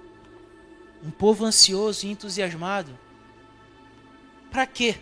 Um 1.03 1.11
povo 1.11 1.45
ansioso 1.45 2.05
e 2.05 2.11
entusiasmado. 2.11 2.97
Para 4.49 4.65
quê? 4.65 4.95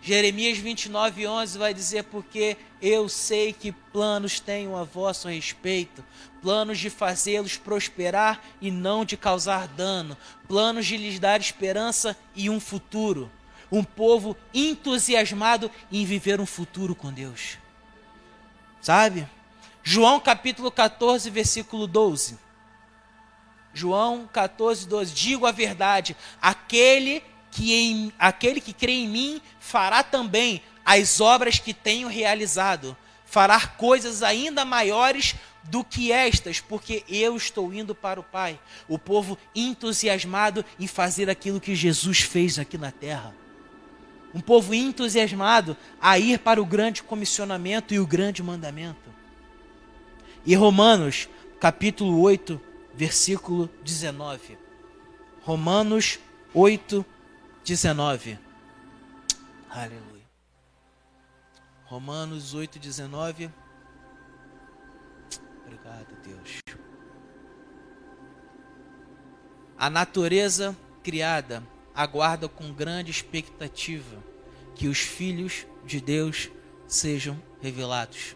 Jeremias 0.00 0.58
29, 0.58 1.26
11 1.26 1.58
vai 1.58 1.74
dizer: 1.74 2.04
Porque 2.04 2.56
eu 2.80 3.08
sei 3.08 3.52
que 3.52 3.72
planos 3.72 4.40
tenho 4.40 4.76
a 4.76 4.84
vosso 4.84 5.28
respeito, 5.28 6.04
planos 6.40 6.78
de 6.78 6.88
fazê-los 6.88 7.56
prosperar 7.56 8.40
e 8.60 8.70
não 8.70 9.04
de 9.04 9.16
causar 9.16 9.66
dano, 9.66 10.16
planos 10.46 10.86
de 10.86 10.96
lhes 10.96 11.18
dar 11.18 11.40
esperança 11.40 12.16
e 12.34 12.48
um 12.48 12.60
futuro. 12.60 13.30
Um 13.70 13.84
povo 13.84 14.34
entusiasmado 14.54 15.70
em 15.92 16.06
viver 16.06 16.40
um 16.40 16.46
futuro 16.46 16.94
com 16.94 17.12
Deus. 17.12 17.58
Sabe? 18.80 19.28
João 19.90 20.20
capítulo 20.20 20.70
14, 20.70 21.30
versículo 21.30 21.86
12. 21.86 22.38
João 23.72 24.28
14, 24.30 24.86
12. 24.86 25.14
Digo 25.14 25.46
a 25.46 25.50
verdade: 25.50 26.14
aquele 26.42 27.22
que, 27.50 27.72
em, 27.72 28.12
aquele 28.18 28.60
que 28.60 28.74
crê 28.74 28.92
em 28.92 29.08
mim 29.08 29.40
fará 29.58 30.02
também 30.02 30.60
as 30.84 31.22
obras 31.22 31.58
que 31.58 31.72
tenho 31.72 32.06
realizado, 32.06 32.94
fará 33.24 33.66
coisas 33.66 34.22
ainda 34.22 34.62
maiores 34.62 35.36
do 35.62 35.82
que 35.82 36.12
estas, 36.12 36.60
porque 36.60 37.02
eu 37.08 37.34
estou 37.34 37.72
indo 37.72 37.94
para 37.94 38.20
o 38.20 38.22
Pai. 38.22 38.60
O 38.86 38.98
povo 38.98 39.38
entusiasmado 39.54 40.62
em 40.78 40.86
fazer 40.86 41.30
aquilo 41.30 41.62
que 41.62 41.74
Jesus 41.74 42.20
fez 42.20 42.58
aqui 42.58 42.76
na 42.76 42.92
terra. 42.92 43.34
Um 44.34 44.40
povo 44.42 44.74
entusiasmado 44.74 45.74
a 45.98 46.18
ir 46.18 46.40
para 46.40 46.60
o 46.60 46.66
grande 46.66 47.02
comissionamento 47.02 47.94
e 47.94 47.98
o 47.98 48.06
grande 48.06 48.42
mandamento. 48.42 49.16
E 50.48 50.54
Romanos, 50.54 51.28
capítulo 51.60 52.22
8, 52.22 52.58
versículo 52.94 53.68
19. 53.84 54.56
Romanos 55.42 56.18
8, 56.54 57.04
19. 57.62 58.38
Aleluia. 59.68 60.24
Romanos 61.84 62.54
8, 62.54 62.78
19. 62.78 63.50
Obrigado, 65.66 66.16
Deus. 66.24 66.60
A 69.76 69.90
natureza 69.90 70.74
criada 71.02 71.62
aguarda 71.94 72.48
com 72.48 72.72
grande 72.72 73.10
expectativa 73.10 74.16
que 74.74 74.88
os 74.88 75.00
filhos 75.00 75.66
de 75.84 76.00
Deus 76.00 76.48
sejam 76.86 77.38
revelados. 77.60 78.34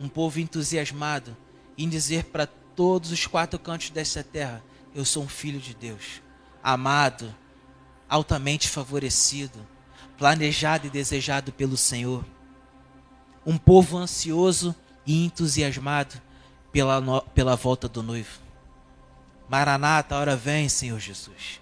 Um 0.00 0.08
povo 0.08 0.40
entusiasmado 0.40 1.43
em 1.76 1.88
dizer 1.88 2.24
para 2.24 2.46
todos 2.46 3.10
os 3.10 3.26
quatro 3.26 3.58
cantos 3.58 3.90
desta 3.90 4.22
terra: 4.22 4.62
Eu 4.94 5.04
sou 5.04 5.22
um 5.22 5.28
filho 5.28 5.60
de 5.60 5.74
Deus, 5.74 6.22
amado, 6.62 7.34
altamente 8.08 8.68
favorecido, 8.68 9.58
planejado 10.16 10.86
e 10.86 10.90
desejado 10.90 11.52
pelo 11.52 11.76
Senhor. 11.76 12.24
Um 13.46 13.58
povo 13.58 13.96
ansioso 13.96 14.74
e 15.06 15.24
entusiasmado 15.24 16.20
pela, 16.72 17.00
no, 17.00 17.20
pela 17.20 17.56
volta 17.56 17.88
do 17.88 18.02
noivo. 18.02 18.40
Maranata, 19.48 20.14
a 20.14 20.18
hora 20.18 20.36
vem, 20.36 20.68
Senhor 20.68 20.98
Jesus. 20.98 21.60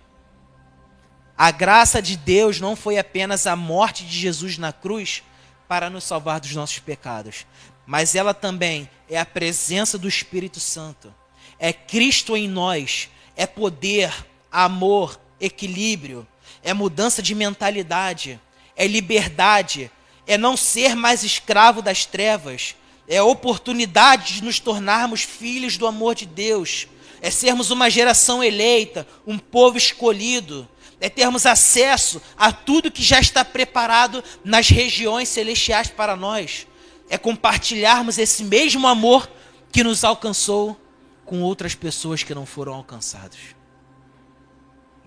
A 1.36 1.50
graça 1.50 2.00
de 2.00 2.16
Deus 2.16 2.60
não 2.60 2.76
foi 2.76 2.98
apenas 2.98 3.46
a 3.46 3.56
morte 3.56 4.04
de 4.04 4.16
Jesus 4.16 4.58
na 4.58 4.72
cruz 4.72 5.22
para 5.66 5.90
nos 5.90 6.04
salvar 6.04 6.38
dos 6.38 6.54
nossos 6.54 6.78
pecados, 6.78 7.46
mas 7.92 8.14
ela 8.14 8.32
também 8.32 8.88
é 9.06 9.18
a 9.18 9.26
presença 9.26 9.98
do 9.98 10.08
Espírito 10.08 10.58
Santo. 10.58 11.14
É 11.58 11.74
Cristo 11.74 12.34
em 12.34 12.48
nós, 12.48 13.10
é 13.36 13.46
poder, 13.46 14.10
amor, 14.50 15.20
equilíbrio, 15.38 16.26
é 16.62 16.72
mudança 16.72 17.20
de 17.20 17.34
mentalidade, 17.34 18.40
é 18.74 18.86
liberdade, 18.86 19.90
é 20.26 20.38
não 20.38 20.56
ser 20.56 20.96
mais 20.96 21.22
escravo 21.22 21.82
das 21.82 22.06
trevas, 22.06 22.74
é 23.06 23.20
oportunidade 23.20 24.36
de 24.36 24.42
nos 24.42 24.58
tornarmos 24.58 25.20
filhos 25.20 25.76
do 25.76 25.86
amor 25.86 26.14
de 26.14 26.24
Deus, 26.24 26.88
é 27.20 27.30
sermos 27.30 27.70
uma 27.70 27.90
geração 27.90 28.42
eleita, 28.42 29.06
um 29.26 29.36
povo 29.36 29.76
escolhido, 29.76 30.66
é 30.98 31.10
termos 31.10 31.44
acesso 31.44 32.22
a 32.38 32.50
tudo 32.52 32.90
que 32.90 33.02
já 33.02 33.20
está 33.20 33.44
preparado 33.44 34.24
nas 34.42 34.70
regiões 34.70 35.28
celestiais 35.28 35.88
para 35.88 36.16
nós, 36.16 36.66
é 37.12 37.18
compartilharmos 37.18 38.16
esse 38.16 38.42
mesmo 38.42 38.86
amor 38.86 39.30
que 39.70 39.84
nos 39.84 40.02
alcançou 40.02 40.80
com 41.26 41.42
outras 41.42 41.74
pessoas 41.74 42.22
que 42.22 42.34
não 42.34 42.46
foram 42.46 42.72
alcançadas. 42.72 43.54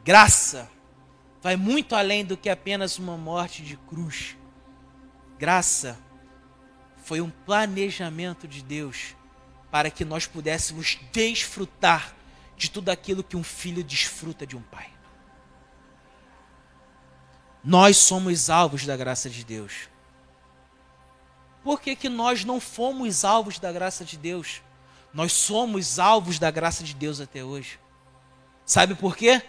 Graça 0.04 0.70
vai 1.42 1.56
muito 1.56 1.96
além 1.96 2.24
do 2.24 2.38
que 2.38 2.48
apenas 2.48 3.00
uma 3.00 3.18
morte 3.18 3.64
de 3.64 3.76
cruz. 3.76 4.38
Graça 5.40 5.98
foi 6.98 7.22
um 7.22 7.32
planejamento 7.32 8.48
de 8.48 8.62
Deus 8.62 9.16
para 9.72 9.90
que 9.90 10.06
nós 10.06 10.28
pudéssemos 10.28 11.00
desfrutar 11.12 12.16
de 12.56 12.70
tudo 12.70 12.90
aquilo 12.90 13.24
que 13.24 13.36
um 13.36 13.44
filho 13.44 13.84
desfruta 13.84 14.46
de 14.46 14.56
um 14.56 14.62
pai. 14.62 14.92
Nós 17.64 17.98
somos 17.98 18.48
alvos 18.48 18.86
da 18.86 18.96
graça 18.96 19.28
de 19.28 19.44
Deus. 19.44 19.90
Por 21.66 21.82
que, 21.82 21.96
que 21.96 22.10
nós 22.10 22.46
não 22.46 22.62
fomos 22.62 23.26
alvos 23.26 23.58
da 23.58 23.72
graça 23.72 24.06
de 24.06 24.18
Deus? 24.18 24.62
Nós 25.12 25.34
somos 25.34 25.98
alvos 25.98 26.38
da 26.38 26.52
graça 26.52 26.84
de 26.84 26.94
Deus 26.94 27.20
até 27.20 27.44
hoje. 27.44 27.80
Sabe 28.64 28.94
por 28.94 29.18
quê? 29.18 29.42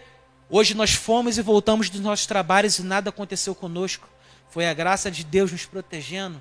Hoje 0.48 0.72
nós 0.74 0.94
fomos 0.94 1.37
e 1.37 1.42
voltamos 1.42 1.90
dos 1.90 2.00
nossos 2.00 2.24
trabalhos 2.24 2.79
e 2.79 2.83
nada 2.83 3.11
aconteceu 3.11 3.55
conosco. 3.55 4.09
Foi 4.48 4.66
a 4.66 4.72
graça 4.72 5.11
de 5.11 5.22
Deus 5.24 5.52
nos 5.52 5.66
protegendo. 5.66 6.40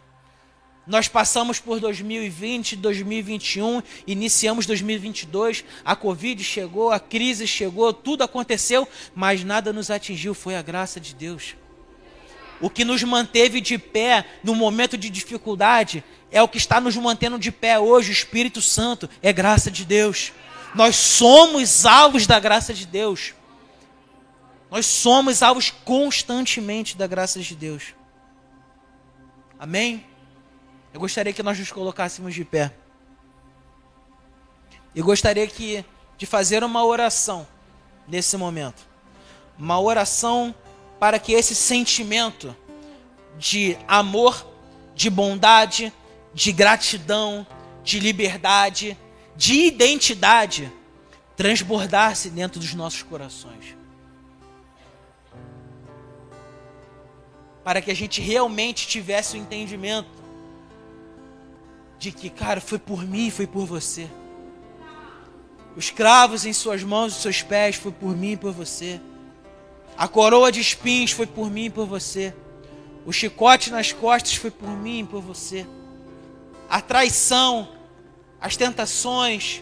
Nós 0.88 1.09
passamos 1.09 1.59
por 1.59 1.81
2020, 1.81 2.77
2021, 2.77 3.83
iniciamos 4.07 4.65
2022, 4.65 5.65
a 5.83 5.93
Covid 5.93 6.41
chegou, 6.41 6.89
a 6.89 7.01
crise 7.01 7.45
chegou, 7.45 7.91
tudo 7.91 8.23
aconteceu, 8.23 8.88
mas 9.13 9.43
nada 9.43 9.73
nos 9.73 9.91
atingiu, 9.91 10.33
foi 10.33 10.55
a 10.55 10.61
graça 10.61 11.01
de 11.01 11.13
Deus. 11.13 11.57
O 12.61 12.69
que 12.69 12.85
nos 12.85 13.03
manteve 13.03 13.59
de 13.59 13.77
pé 13.77 14.25
no 14.43 14.55
momento 14.55 14.97
de 14.97 15.09
dificuldade 15.09 16.03
é 16.31 16.41
o 16.41 16.47
que 16.47 16.57
está 16.57 16.79
nos 16.79 16.95
mantendo 16.95 17.37
de 17.37 17.51
pé 17.51 17.77
hoje, 17.79 18.11
o 18.11 18.13
Espírito 18.13 18.62
Santo, 18.62 19.10
é 19.21 19.31
graça 19.33 19.69
de 19.69 19.85
Deus. 19.85 20.31
Nós 20.73 20.95
somos 20.95 21.85
alvos 21.85 22.27
da 22.27 22.39
graça 22.39 22.73
de 22.73 22.85
Deus. 22.85 23.33
Nós 24.69 24.85
somos 24.85 25.41
alvos 25.41 25.69
constantemente 25.69 26.97
da 26.97 27.08
graça 27.08 27.39
de 27.39 27.56
Deus. 27.56 27.93
Amém? 29.58 30.06
Eu 30.93 30.99
gostaria 30.99 31.31
que 31.31 31.43
nós 31.43 31.60
nos 31.60 31.71
colocássemos 31.71 32.33
de 32.33 32.43
pé. 32.43 32.73
E 34.93 35.01
gostaria 35.01 35.45
que, 35.47 35.83
de 36.17 36.25
fazer 36.25 36.63
uma 36.63 36.83
oração 36.85 37.47
nesse 38.08 38.35
momento. 38.37 38.85
Uma 39.58 39.79
oração 39.79 40.53
para 41.00 41.19
que 41.19 41.33
esse 41.33 41.56
sentimento 41.56 42.56
de 43.37 43.77
amor, 43.87 44.46
de 44.93 45.10
bondade, 45.10 45.91
de 46.33 46.52
gratidão, 46.52 47.46
de 47.83 48.00
liberdade, 48.00 48.98
de 49.35 49.65
identidade 49.65 50.71
transbordasse 51.35 52.29
dentro 52.29 52.60
dos 52.60 52.73
nossos 52.73 53.04
corações. 53.04 53.75
para 57.65 57.81
que 57.81 57.89
a 57.89 57.96
gente 57.96 58.21
realmente 58.21 58.87
tivesse 58.87 59.35
o 59.35 59.39
entendimento 59.39 60.23
de 61.98 62.12
que, 62.12 62.29
cara, 62.29 62.62
foi 62.62 62.77
por 62.77 63.04
mim, 63.04 63.31
foi 63.31 63.48
por 63.48 63.65
você. 63.65 64.08
Os 65.75 65.89
cravos 65.89 66.46
em 66.46 66.54
suas 66.54 66.83
mãos 66.83 67.17
e 67.17 67.19
seus 67.19 67.41
pés 67.41 67.75
foi 67.75 67.91
por 67.91 68.15
mim 68.15 68.33
e 68.33 68.37
por 68.37 68.54
você. 68.54 69.02
A 69.98 70.08
coroa 70.08 70.52
de 70.52 70.60
espinhos 70.60 71.12
foi 71.12 71.25
por 71.25 71.50
mim 71.50 71.65
e 71.65 71.69
por 71.69 71.85
você. 71.85 72.33
O 73.06 73.13
chicote 73.13 73.71
nas 73.71 73.91
costas 73.91 74.35
foi 74.35 74.52
por 74.52 74.69
mim 74.69 75.00
e 75.00 75.04
por 75.06 75.21
você. 75.21 75.65
A 76.69 76.81
traição, 76.81 77.67
as 78.41 78.58
tentações, 78.58 79.62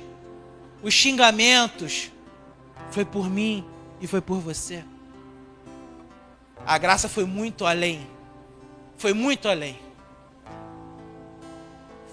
os 0.81 0.93
xingamentos 0.93 2.11
foi 2.91 3.05
por 3.05 3.29
mim 3.29 3.65
e 4.01 4.07
foi 4.07 4.21
por 4.21 4.39
você. 4.39 4.83
A 6.65 6.77
graça 6.77 7.09
foi 7.09 7.25
muito 7.25 7.65
além. 7.65 8.07
Foi 8.97 9.13
muito 9.13 9.47
além. 9.49 9.77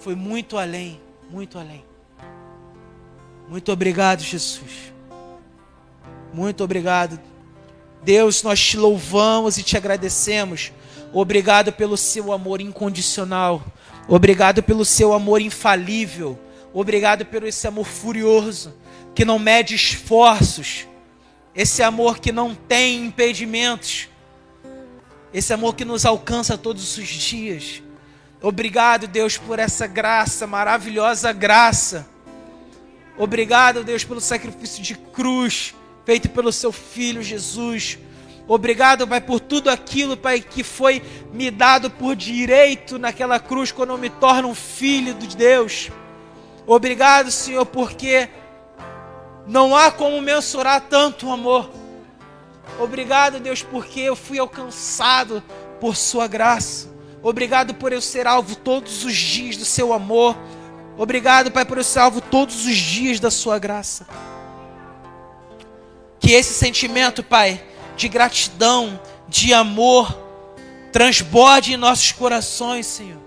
Foi 0.01 0.15
muito 0.15 0.59
além, 0.59 1.01
muito 1.31 1.59
além. 1.59 1.85
Muito 3.49 3.71
obrigado, 3.71 4.21
Jesus. 4.21 4.93
Muito 6.33 6.65
obrigado. 6.65 7.21
Deus, 8.03 8.43
nós 8.43 8.61
te 8.61 8.77
louvamos 8.77 9.59
e 9.59 9.63
te 9.63 9.77
agradecemos. 9.77 10.73
Obrigado 11.13 11.73
pelo 11.73 11.97
seu 11.97 12.33
amor 12.33 12.61
incondicional. 12.61 13.63
Obrigado 14.09 14.63
pelo 14.63 14.85
seu 14.85 15.13
amor 15.13 15.41
infalível. 15.41 16.39
Obrigado 16.73 17.27
pelo 17.27 17.47
esse 17.47 17.67
amor 17.67 17.85
furioso 17.85 18.75
que 19.15 19.25
não 19.25 19.39
mede 19.39 19.75
esforços. 19.75 20.87
Esse 21.55 21.83
amor 21.83 22.19
que 22.19 22.33
não 22.33 22.55
tem 22.55 23.07
impedimentos. 23.07 24.09
Esse 25.33 25.53
amor 25.53 25.75
que 25.75 25.85
nos 25.85 26.07
alcança 26.07 26.57
todos 26.57 26.97
os 26.97 27.09
dias. 27.09 27.83
Obrigado, 28.41 29.07
Deus, 29.07 29.37
por 29.37 29.59
essa 29.59 29.87
graça, 29.87 30.47
maravilhosa 30.47 31.33
graça. 31.33 32.09
Obrigado, 33.19 33.85
Deus, 33.85 34.03
pelo 34.03 34.21
sacrifício 34.21 34.83
de 34.83 34.95
cruz 34.95 35.75
feito 36.05 36.29
pelo 36.29 36.53
seu 36.53 36.73
filho 36.73 37.23
Jesus. 37.23 37.99
Obrigado, 38.47 39.07
Pai, 39.07 39.21
por 39.21 39.39
tudo 39.39 39.71
aquilo, 39.71 40.17
Pai, 40.17 40.41
que 40.41 40.65
foi 40.65 41.03
me 41.33 41.51
dado 41.51 41.89
por 41.89 42.17
direito 42.17 42.99
naquela 42.99 43.39
cruz 43.39 43.71
quando 43.71 43.91
eu 43.91 43.99
me 43.99 44.11
torno 44.11 44.49
um 44.49 44.55
filho 44.55 45.15
de 45.15 45.37
Deus. 45.37 45.91
Obrigado, 46.67 47.31
Senhor, 47.31 47.65
porque 47.65 48.29
não 49.47 49.77
há 49.77 49.91
como 49.91 50.21
mensurar 50.21 50.81
tanto 50.81 51.31
amor. 51.31 51.71
Obrigado, 52.79 53.39
Deus, 53.39 53.63
porque 53.63 54.01
eu 54.01 54.17
fui 54.17 54.39
alcançado 54.39 55.43
por 55.81 55.95
Sua 55.95 56.27
graça. 56.27 56.89
Obrigado 57.23 57.75
por 57.75 57.93
eu 57.93 58.01
ser 58.01 58.27
alvo 58.27 58.57
todos 58.57 59.05
os 59.05 59.15
dias 59.15 59.57
do 59.57 59.65
Seu 59.65 59.93
amor. 59.93 60.37
Obrigado, 60.97 61.51
Pai, 61.51 61.65
por 61.65 61.79
eu 61.79 61.85
ser 61.85 62.01
alvo 62.01 62.21
todos 62.21 62.67
os 62.67 62.77
dias 62.77 63.21
da 63.21 63.31
Sua 63.31 63.59
graça. 63.59 64.07
Que 66.31 66.35
esse 66.35 66.55
sentimento, 66.55 67.25
Pai, 67.25 67.61
de 67.97 68.07
gratidão, 68.07 69.01
de 69.27 69.53
amor, 69.53 70.17
transborde 70.93 71.73
em 71.73 71.77
nossos 71.77 72.13
corações, 72.13 72.87
Senhor. 72.87 73.19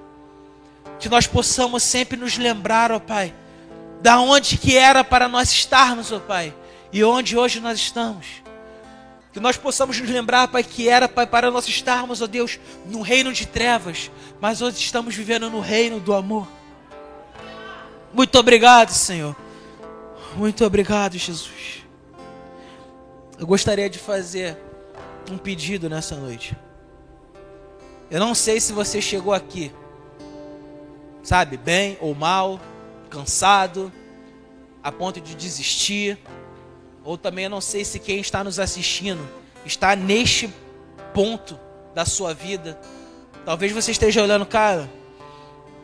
Que 1.02 1.10
nós 1.10 1.28
possamos 1.28 1.84
sempre 1.84 2.16
nos 2.16 2.38
lembrar, 2.38 2.94
ó 2.94 3.00
Pai, 3.00 3.34
da 4.02 4.22
onde 4.22 4.58
que 4.58 4.78
era 4.78 5.04
para 5.04 5.28
nós 5.28 5.52
estarmos, 5.52 6.14
ó 6.14 6.20
Pai, 6.22 6.56
e 6.94 7.04
onde 7.04 7.38
hoje 7.38 7.60
nós 7.60 7.78
estamos. 7.78 8.26
Que 9.34 9.40
nós 9.42 9.58
possamos 9.58 10.00
nos 10.00 10.10
lembrar, 10.10 10.48
Pai, 10.48 10.64
que 10.64 10.88
era, 10.88 11.10
Pai, 11.10 11.28
para 11.28 11.52
nós 11.52 11.68
estarmos, 11.68 12.22
ó 12.22 12.26
Deus, 12.26 12.58
no 12.86 13.02
reino 13.02 13.34
de 13.34 13.46
trevas, 13.46 14.10
mas 14.40 14.62
hoje 14.62 14.78
estamos 14.78 15.14
vivendo 15.14 15.50
no 15.50 15.60
reino 15.60 16.00
do 16.00 16.14
amor. 16.14 16.48
Muito 18.14 18.40
obrigado, 18.40 18.92
Senhor. 18.92 19.36
Muito 20.38 20.64
obrigado, 20.64 21.18
Jesus. 21.18 21.83
Eu 23.44 23.48
gostaria 23.48 23.90
de 23.90 24.00
fazer 24.00 24.58
um 25.30 25.38
pedido 25.38 25.90
nessa 25.90 26.16
noite. 26.16 26.56
Eu 28.10 28.18
não 28.18 28.34
sei 28.34 28.58
se 28.62 28.72
você 28.72 29.02
chegou 29.02 29.34
aqui, 29.34 29.70
sabe, 31.22 31.58
bem 31.58 31.98
ou 32.00 32.16
mal, 32.16 32.58
cansado, 33.10 33.92
a 34.82 34.90
ponto 34.94 35.20
de 35.20 35.36
desistir, 35.36 36.18
ou 37.04 37.18
também 37.18 37.44
eu 37.44 37.50
não 37.50 37.60
sei 37.60 37.84
se 37.84 38.00
quem 38.00 38.22
está 38.22 38.46
nos 38.46 38.60
assistindo 38.60 39.28
está 39.66 39.94
neste 39.94 40.50
ponto 41.14 41.60
da 41.94 42.06
sua 42.06 42.34
vida. 42.34 42.80
Talvez 43.44 43.74
você 43.74 43.92
esteja 43.92 44.24
olhando, 44.24 44.46
cara, 44.46 44.90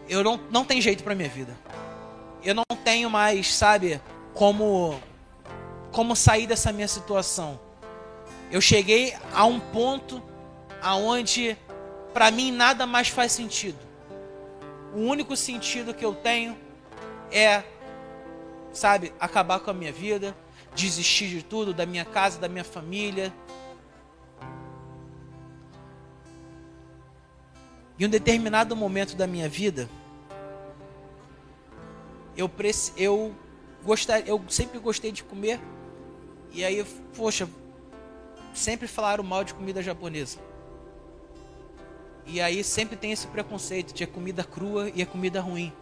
eu 0.08 0.24
não, 0.24 0.40
não 0.50 0.64
tem 0.64 0.80
jeito 0.80 1.04
para 1.04 1.14
minha 1.14 1.28
vida. 1.28 1.58
Eu 2.42 2.56
não 2.56 2.64
tenho 2.86 3.10
mais, 3.10 3.54
sabe, 3.54 4.00
como 4.34 4.98
como 5.92 6.16
sair 6.16 6.48
dessa 6.48 6.72
minha 6.72 6.88
situação. 6.88 7.60
Eu 8.52 8.62
cheguei 8.62 9.16
a 9.34 9.46
um 9.46 9.60
ponto 9.60 10.22
aonde 10.82 11.58
para 12.14 12.32
mim 12.32 12.52
nada 12.52 12.86
mais 12.86 13.10
faz 13.10 13.32
sentido. 13.32 13.78
O 14.94 15.00
único 15.00 15.36
sentido 15.36 15.94
que 15.94 16.04
eu 16.04 16.16
tenho 16.16 16.58
é, 17.32 17.64
sabe, 18.74 19.14
acabar 19.20 19.60
com 19.60 19.70
a 19.70 19.74
minha 19.74 19.92
vida, 19.92 20.36
desistir 20.76 21.28
de 21.30 21.44
tudo, 21.44 21.74
da 21.74 21.86
minha 21.86 22.06
casa, 22.06 22.40
da 22.40 22.48
minha 22.48 22.64
família. 22.64 23.34
Em 28.00 28.06
um 28.06 28.10
determinado 28.10 28.76
momento 28.76 29.16
da 29.16 29.28
minha 29.28 29.50
vida, 29.50 29.90
eu, 32.36 32.50
eu, 32.96 33.36
gostar, 33.84 34.22
eu 34.22 34.42
sempre 34.48 34.80
gostei 34.80 35.12
de 35.12 35.24
comer 35.24 35.60
e 36.52 36.64
aí, 36.64 36.84
poxa, 37.16 37.48
sempre 38.54 38.88
falaram 38.88 39.24
mal 39.24 39.44
de 39.44 39.54
comida 39.54 39.82
japonesa. 39.82 40.40
E 42.26 42.40
aí 42.40 42.64
sempre 42.64 42.96
tem 42.96 43.12
esse 43.12 43.28
preconceito 43.28 43.94
de 43.94 44.04
é 44.04 44.08
comida 44.08 44.44
crua 44.44 44.92
e 44.94 45.02
é 45.02 45.06
comida 45.06 45.42
ruim. 45.42 45.74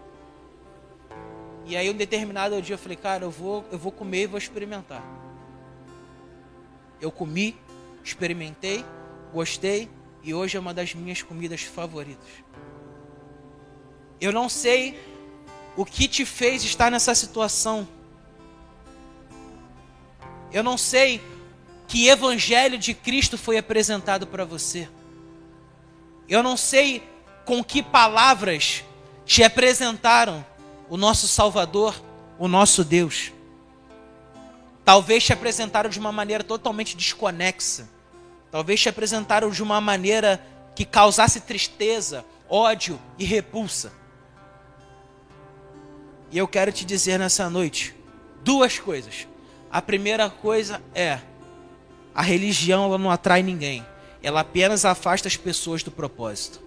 E 1.66 1.76
aí 1.76 1.90
um 1.90 1.94
determinado 1.94 2.62
dia 2.62 2.76
eu 2.76 2.80
falei, 2.80 2.96
cara, 2.96 3.26
eu 3.26 3.32
vou, 3.32 3.66
eu 3.72 3.78
vou 3.78 3.92
comer 3.92 4.24
e 4.24 4.28
vou 4.28 4.38
experimentar. 4.38 5.04
Eu 7.02 7.12
comi, 7.12 7.56
experimentei, 8.04 8.86
gostei 9.34 9.90
e 10.24 10.34
hoje 10.34 10.56
é 10.56 10.60
uma 10.60 10.74
das 10.74 10.96
minhas 10.96 11.22
comidas 11.22 11.62
favoritas. 11.64 12.28
Eu 14.20 14.32
não 14.32 14.48
sei 14.48 14.98
o 15.76 15.86
que 15.86 16.08
te 16.08 16.26
fez 16.26 16.64
estar 16.64 16.90
nessa 16.90 17.14
situação. 17.14 17.88
Eu 20.52 20.64
não 20.64 20.78
sei 20.78 21.22
que 21.88 22.08
evangelho 22.08 22.78
de 22.78 22.94
Cristo 22.94 23.38
foi 23.38 23.58
apresentado 23.58 24.28
para 24.28 24.44
você. 24.44 24.90
Eu 26.28 26.44
não 26.44 26.58
sei 26.58 27.08
com 27.46 27.64
que 27.64 27.82
palavras 27.82 28.84
te 29.26 29.44
apresentaram 29.44 30.46
o 30.90 30.98
nosso 30.98 31.28
Salvador, 31.28 31.96
o 32.38 32.48
nosso 32.48 32.84
Deus. 32.84 33.32
Talvez 34.84 35.24
te 35.24 35.34
apresentaram 35.34 35.90
de 35.90 36.00
uma 36.00 36.12
maneira 36.12 36.44
totalmente 36.44 36.96
desconexa. 36.96 37.88
Talvez 38.52 38.80
te 38.80 38.90
apresentaram 38.90 39.50
de 39.50 39.62
uma 39.62 39.82
maneira 39.82 40.42
que 40.76 40.86
causasse 40.86 41.42
tristeza, 41.42 42.26
ódio 42.50 43.00
e 43.18 43.26
repulsa. 43.26 43.92
E 46.32 46.38
eu 46.38 46.48
quero 46.48 46.72
te 46.72 46.86
dizer 46.86 47.18
nessa 47.18 47.50
noite 47.50 47.96
duas 48.44 48.80
coisas. 48.80 49.28
A 49.72 49.82
primeira 49.82 50.30
coisa 50.30 50.82
é: 50.96 51.20
a 52.14 52.22
religião 52.22 52.86
ela 52.86 52.98
não 52.98 53.12
atrai 53.12 53.44
ninguém, 53.44 53.86
ela 54.24 54.42
apenas 54.42 54.86
afasta 54.86 55.28
as 55.28 55.38
pessoas 55.38 55.84
do 55.84 55.92
propósito. 55.92 56.62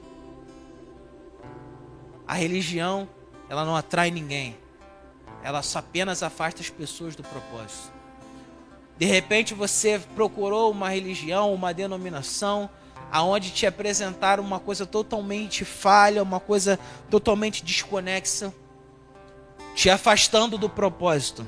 A 2.26 2.34
religião 2.34 3.08
ela 3.48 3.64
não 3.64 3.74
atrai 3.74 4.10
ninguém, 4.10 4.56
ela 5.42 5.62
só 5.62 5.80
apenas 5.80 6.22
afasta 6.22 6.60
as 6.60 6.70
pessoas 6.70 7.16
do 7.16 7.22
propósito. 7.22 7.90
De 8.96 9.06
repente 9.06 9.54
você 9.54 9.98
procurou 10.14 10.70
uma 10.70 10.90
religião, 10.90 11.54
uma 11.54 11.72
denominação, 11.72 12.68
aonde 13.10 13.50
te 13.50 13.66
apresentaram 13.66 14.44
uma 14.44 14.60
coisa 14.60 14.84
totalmente 14.86 15.64
falha, 15.64 16.22
uma 16.22 16.38
coisa 16.38 16.78
totalmente 17.08 17.64
desconexa, 17.64 18.52
te 19.74 19.88
afastando 19.88 20.58
do 20.58 20.68
propósito. 20.68 21.46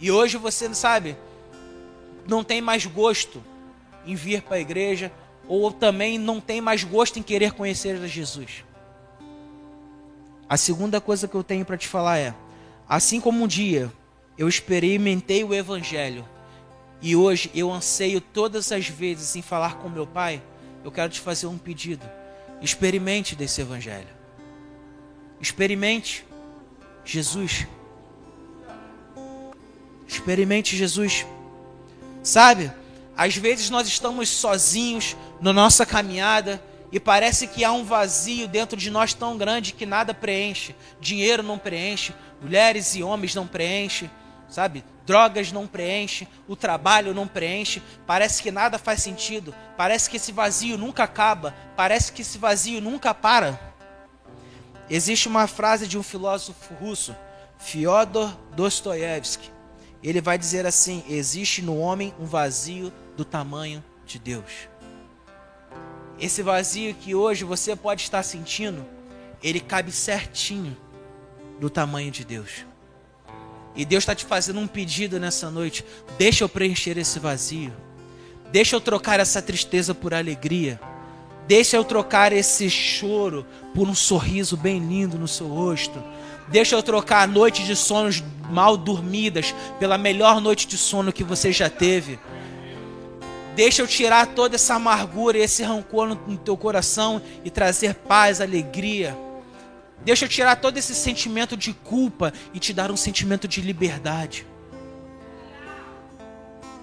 E 0.00 0.10
hoje 0.10 0.38
você 0.38 0.66
não 0.66 0.74
sabe, 0.74 1.16
não 2.26 2.42
tem 2.42 2.60
mais 2.60 2.86
gosto 2.86 3.42
em 4.06 4.14
vir 4.14 4.42
para 4.42 4.56
a 4.56 4.60
igreja, 4.60 5.12
ou 5.46 5.70
também 5.70 6.16
não 6.18 6.40
tem 6.40 6.60
mais 6.60 6.82
gosto 6.82 7.18
em 7.18 7.22
querer 7.22 7.52
conhecer 7.52 7.98
Jesus. 8.06 8.64
A 10.48 10.56
segunda 10.56 11.00
coisa 11.00 11.28
que 11.28 11.34
eu 11.34 11.44
tenho 11.44 11.64
para 11.64 11.76
te 11.76 11.86
falar 11.86 12.18
é: 12.18 12.34
assim 12.88 13.20
como 13.20 13.44
um 13.44 13.46
dia 13.46 13.92
eu 14.38 14.48
experimentei 14.48 15.44
o 15.44 15.52
Evangelho, 15.52 16.26
e 17.02 17.14
hoje 17.14 17.50
eu 17.54 17.70
anseio 17.70 18.20
todas 18.20 18.72
as 18.72 18.88
vezes 18.88 19.36
em 19.36 19.42
falar 19.42 19.76
com 19.76 19.88
meu 19.88 20.06
Pai, 20.06 20.42
eu 20.82 20.90
quero 20.90 21.10
te 21.10 21.20
fazer 21.20 21.46
um 21.46 21.58
pedido. 21.58 22.08
Experimente 22.62 23.34
desse 23.34 23.60
Evangelho. 23.60 24.08
Experimente 25.40 26.24
Jesus. 27.04 27.66
Experimente 30.10 30.76
Jesus. 30.76 31.24
Sabe? 32.20 32.72
Às 33.16 33.36
vezes 33.36 33.70
nós 33.70 33.86
estamos 33.86 34.28
sozinhos 34.28 35.16
na 35.40 35.52
nossa 35.52 35.86
caminhada 35.86 36.60
e 36.90 36.98
parece 36.98 37.46
que 37.46 37.64
há 37.64 37.70
um 37.70 37.84
vazio 37.84 38.48
dentro 38.48 38.76
de 38.76 38.90
nós 38.90 39.14
tão 39.14 39.38
grande 39.38 39.72
que 39.72 39.86
nada 39.86 40.12
preenche. 40.12 40.74
Dinheiro 41.00 41.44
não 41.44 41.56
preenche, 41.56 42.12
mulheres 42.42 42.96
e 42.96 43.04
homens 43.04 43.36
não 43.36 43.46
preenche, 43.46 44.10
sabe? 44.48 44.82
Drogas 45.06 45.52
não 45.52 45.66
preenche, 45.66 46.26
o 46.48 46.56
trabalho 46.56 47.14
não 47.14 47.28
preenche, 47.28 47.80
parece 48.04 48.42
que 48.42 48.50
nada 48.50 48.78
faz 48.78 49.02
sentido, 49.02 49.54
parece 49.76 50.10
que 50.10 50.16
esse 50.16 50.32
vazio 50.32 50.76
nunca 50.76 51.04
acaba, 51.04 51.54
parece 51.76 52.12
que 52.12 52.22
esse 52.22 52.36
vazio 52.36 52.80
nunca 52.80 53.14
para. 53.14 53.60
Existe 54.88 55.28
uma 55.28 55.46
frase 55.46 55.86
de 55.86 55.96
um 55.96 56.02
filósofo 56.02 56.74
russo, 56.74 57.14
Fyodor 57.58 58.36
Dostoiévski. 58.56 59.59
Ele 60.02 60.20
vai 60.20 60.38
dizer 60.38 60.66
assim: 60.66 61.02
existe 61.08 61.62
no 61.62 61.78
homem 61.78 62.14
um 62.18 62.24
vazio 62.24 62.92
do 63.16 63.24
tamanho 63.24 63.82
de 64.06 64.18
Deus. 64.18 64.68
Esse 66.18 66.42
vazio 66.42 66.94
que 66.94 67.14
hoje 67.14 67.44
você 67.44 67.74
pode 67.74 68.02
estar 68.02 68.22
sentindo, 68.22 68.86
ele 69.42 69.60
cabe 69.60 69.90
certinho 69.90 70.76
do 71.58 71.70
tamanho 71.70 72.10
de 72.10 72.24
Deus. 72.24 72.66
E 73.74 73.84
Deus 73.84 74.02
está 74.02 74.14
te 74.14 74.24
fazendo 74.24 74.60
um 74.60 74.66
pedido 74.66 75.20
nessa 75.20 75.50
noite. 75.50 75.84
Deixa 76.18 76.44
eu 76.44 76.48
preencher 76.48 76.98
esse 76.98 77.18
vazio. 77.18 77.72
Deixa 78.50 78.74
eu 78.74 78.80
trocar 78.80 79.20
essa 79.20 79.40
tristeza 79.40 79.94
por 79.94 80.12
alegria. 80.12 80.80
Deixa 81.46 81.76
eu 81.76 81.84
trocar 81.84 82.32
esse 82.32 82.68
choro 82.68 83.46
por 83.74 83.88
um 83.88 83.94
sorriso 83.94 84.56
bem 84.56 84.78
lindo 84.78 85.18
no 85.18 85.28
seu 85.28 85.48
rosto. 85.48 86.02
Deixa 86.50 86.74
eu 86.74 86.82
trocar 86.82 87.22
a 87.22 87.26
noite 87.26 87.64
de 87.64 87.76
sonos 87.76 88.22
mal 88.50 88.76
dormidas 88.76 89.54
pela 89.78 89.96
melhor 89.96 90.40
noite 90.40 90.66
de 90.66 90.76
sono 90.76 91.12
que 91.12 91.22
você 91.22 91.52
já 91.52 91.70
teve. 91.70 92.18
Deixa 93.54 93.82
eu 93.82 93.86
tirar 93.86 94.26
toda 94.26 94.56
essa 94.56 94.74
amargura 94.74 95.38
e 95.38 95.42
esse 95.42 95.62
rancor 95.62 96.08
no, 96.08 96.14
no 96.26 96.36
teu 96.36 96.56
coração 96.56 97.22
e 97.44 97.50
trazer 97.50 97.94
paz, 97.94 98.40
alegria. 98.40 99.16
Deixa 100.04 100.24
eu 100.24 100.28
tirar 100.28 100.56
todo 100.56 100.76
esse 100.76 100.94
sentimento 100.94 101.56
de 101.56 101.72
culpa 101.72 102.32
e 102.52 102.58
te 102.58 102.72
dar 102.72 102.90
um 102.90 102.96
sentimento 102.96 103.46
de 103.46 103.60
liberdade. 103.60 104.46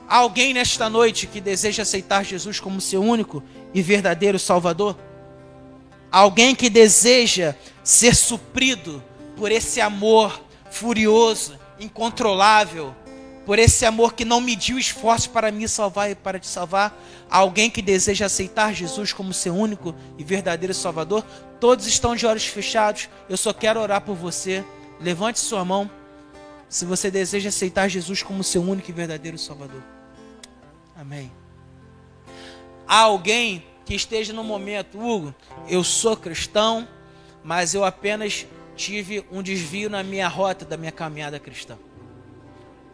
Há 0.07 0.18
alguém 0.18 0.53
nesta 0.53 0.89
noite 0.89 1.28
que 1.28 1.41
deseja 1.41 1.84
aceitar 1.84 2.24
Jesus 2.24 2.59
como 2.59 2.80
seu 2.80 3.01
único 3.01 3.43
e 3.74 3.82
verdadeiro 3.82 4.39
Salvador? 4.39 4.97
Há 6.09 6.20
alguém 6.20 6.55
que 6.55 6.70
deseja 6.70 7.53
ser 7.84 8.15
suprido 8.15 9.03
por 9.38 9.52
esse 9.52 9.80
amor 9.80 10.42
furioso, 10.70 11.58
incontrolável, 11.80 12.94
por 13.46 13.60
esse 13.60 13.86
amor 13.86 14.14
que 14.14 14.26
não 14.26 14.42
mediu 14.42 14.78
esforço 14.78 15.30
para 15.30 15.52
me 15.52 15.70
salvar 15.70 16.12
e 16.12 16.16
para 16.16 16.40
te 16.40 16.48
salvar, 16.48 16.94
alguém 17.30 17.70
que 17.70 17.82
deseja 17.82 18.26
aceitar 18.26 18.74
Jesus 18.74 19.14
como 19.14 19.34
seu 19.34 19.56
único 19.56 19.96
e 20.18 20.24
verdadeiro 20.24 20.74
Salvador, 20.74 21.24
todos 21.60 21.88
estão 21.88 22.16
de 22.16 22.26
olhos 22.26 22.46
fechados. 22.46 23.08
Eu 23.30 23.38
só 23.38 23.54
quero 23.54 23.80
orar 23.80 24.02
por 24.02 24.16
você. 24.16 24.66
Levante 25.00 25.40
sua 25.40 25.64
mão 25.64 25.90
se 26.68 26.84
você 26.84 27.10
deseja 27.10 27.50
aceitar 27.50 27.88
Jesus 27.88 28.22
como 28.22 28.44
seu 28.44 28.62
único 28.62 28.90
e 28.90 28.94
verdadeiro 28.94 29.38
Salvador. 29.38 29.82
Amém. 30.94 31.32
Há 32.86 33.02
alguém 33.02 33.64
que 33.86 33.96
esteja 33.96 34.34
no 34.34 34.44
momento, 34.44 35.00
Hugo, 35.00 35.34
eu 35.70 35.84
sou 35.84 36.18
cristão, 36.18 36.86
mas 37.44 37.74
eu 37.74 37.86
apenas 37.86 38.46
tive 38.78 39.25
um 39.30 39.41
desvio 39.41 39.89
na 39.89 40.03
minha 40.03 40.30
rota 40.30 40.63
da 40.63 40.78
minha 40.78 40.91
caminhada 40.91 41.39
cristã 41.39 41.78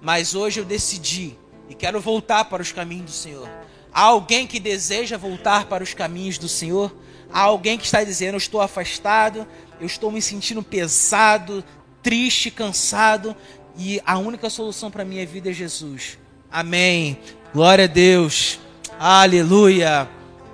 mas 0.04 0.36
hoje 0.36 0.60
eu 0.60 0.66
decidi 0.66 1.34
e 1.70 1.74
quero 1.74 2.02
voltar 2.02 2.44
para 2.46 2.62
os 2.62 2.74
caminhos 2.74 3.06
do 3.06 3.12
Senhor. 3.14 3.50
Há 3.94 4.02
alguém 4.02 4.46
que 4.46 4.60
deseja 4.60 5.18
voltar 5.18 5.68
para 5.68 5.82
os 5.82 5.94
caminhos 5.94 6.38
do 6.38 6.50
Senhor? 6.50 6.94
Há 7.32 7.40
alguém 7.40 7.78
que 7.78 7.86
está 7.86 8.04
dizendo: 8.04 8.34
Eu 8.34 8.40
estou 8.40 8.60
afastado, 8.60 9.48
eu 9.80 9.88
estou 9.88 10.12
me 10.12 10.22
sentindo 10.22 10.62
pesado, 10.62 11.64
triste, 12.02 12.52
cansado, 12.52 13.34
e 13.78 14.02
a 14.06 14.18
única 14.18 14.50
solução 14.50 14.92
para 14.92 15.04
a 15.04 15.06
minha 15.06 15.26
vida 15.26 15.52
é 15.52 15.54
Jesus. 15.54 16.20
Amém. 16.52 17.18
Glória 17.54 17.86
a 17.86 17.88
Deus. 17.88 18.60
Aleluia. 19.00 20.10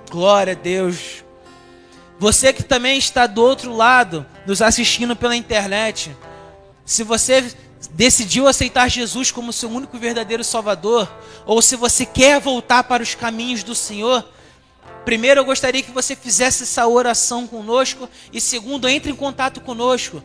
Glória 0.08 0.52
a 0.52 0.56
Deus. 0.56 1.24
Você 2.20 2.52
que 2.52 2.62
também 2.62 2.98
está 2.98 3.26
do 3.26 3.40
outro 3.40 3.74
lado, 3.74 4.26
nos 4.46 4.60
assistindo 4.60 5.16
pela 5.16 5.34
internet, 5.34 6.14
se 6.84 7.02
você 7.02 7.50
decidiu 7.92 8.46
aceitar 8.46 8.90
Jesus 8.90 9.30
como 9.30 9.54
seu 9.54 9.70
único 9.70 9.96
verdadeiro 9.96 10.44
Salvador, 10.44 11.10
ou 11.46 11.62
se 11.62 11.76
você 11.76 12.04
quer 12.04 12.38
voltar 12.38 12.84
para 12.84 13.02
os 13.02 13.14
caminhos 13.14 13.62
do 13.62 13.74
Senhor, 13.74 14.22
primeiro 15.02 15.40
eu 15.40 15.46
gostaria 15.46 15.82
que 15.82 15.90
você 15.90 16.14
fizesse 16.14 16.64
essa 16.64 16.86
oração 16.86 17.46
conosco, 17.46 18.06
e 18.30 18.38
segundo, 18.38 18.86
entre 18.86 19.10
em 19.10 19.16
contato 19.16 19.58
conosco. 19.62 20.22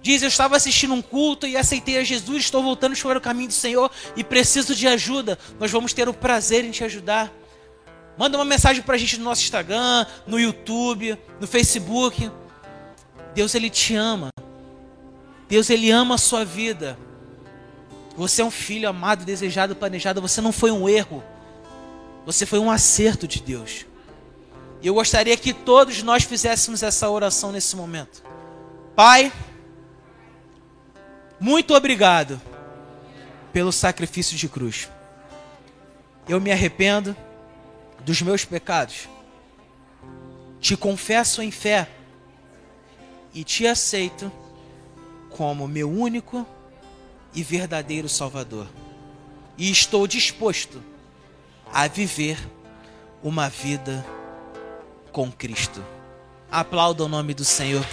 Diz: 0.00 0.22
Eu 0.22 0.28
estava 0.28 0.54
assistindo 0.54 0.94
um 0.94 1.02
culto 1.02 1.48
e 1.48 1.56
aceitei 1.56 1.98
a 1.98 2.04
Jesus, 2.04 2.44
estou 2.44 2.62
voltando 2.62 2.96
para 2.96 3.18
o 3.18 3.20
caminho 3.20 3.48
do 3.48 3.54
Senhor 3.54 3.90
e 4.14 4.22
preciso 4.22 4.72
de 4.72 4.86
ajuda. 4.86 5.36
Nós 5.58 5.72
vamos 5.72 5.92
ter 5.92 6.08
o 6.08 6.14
prazer 6.14 6.64
em 6.64 6.70
te 6.70 6.84
ajudar. 6.84 7.28
Manda 8.18 8.36
uma 8.36 8.44
mensagem 8.44 8.82
para 8.82 8.96
a 8.96 8.98
gente 8.98 9.16
no 9.16 9.24
nosso 9.24 9.42
Instagram, 9.42 10.04
no 10.26 10.40
YouTube, 10.40 11.16
no 11.40 11.46
Facebook. 11.46 12.30
Deus, 13.32 13.54
Ele 13.54 13.70
te 13.70 13.94
ama. 13.94 14.30
Deus, 15.48 15.70
Ele 15.70 15.88
ama 15.92 16.16
a 16.16 16.18
sua 16.18 16.44
vida. 16.44 16.98
Você 18.16 18.42
é 18.42 18.44
um 18.44 18.50
filho 18.50 18.88
amado, 18.88 19.24
desejado, 19.24 19.76
planejado. 19.76 20.20
Você 20.20 20.40
não 20.40 20.50
foi 20.50 20.72
um 20.72 20.88
erro. 20.88 21.22
Você 22.26 22.44
foi 22.44 22.58
um 22.58 22.68
acerto 22.68 23.28
de 23.28 23.40
Deus. 23.40 23.86
E 24.82 24.88
eu 24.88 24.94
gostaria 24.94 25.36
que 25.36 25.52
todos 25.52 26.02
nós 26.02 26.24
fizéssemos 26.24 26.82
essa 26.82 27.08
oração 27.08 27.52
nesse 27.52 27.76
momento. 27.76 28.24
Pai, 28.96 29.32
muito 31.38 31.72
obrigado 31.72 32.40
pelo 33.52 33.70
sacrifício 33.70 34.36
de 34.36 34.48
cruz. 34.48 34.88
Eu 36.28 36.40
me 36.40 36.50
arrependo 36.50 37.16
dos 38.08 38.22
meus 38.22 38.42
pecados. 38.42 39.06
Te 40.58 40.78
confesso 40.78 41.42
em 41.42 41.50
fé 41.50 41.86
e 43.34 43.44
te 43.44 43.66
aceito 43.66 44.32
como 45.28 45.68
meu 45.68 45.90
único 45.90 46.46
e 47.34 47.42
verdadeiro 47.42 48.08
Salvador. 48.08 48.66
E 49.58 49.70
estou 49.70 50.06
disposto 50.06 50.82
a 51.70 51.86
viver 51.86 52.38
uma 53.22 53.50
vida 53.50 54.02
com 55.12 55.30
Cristo. 55.30 55.84
Aplauda 56.50 57.04
o 57.04 57.08
nome 57.08 57.34
do 57.34 57.44
Senhor. 57.44 57.84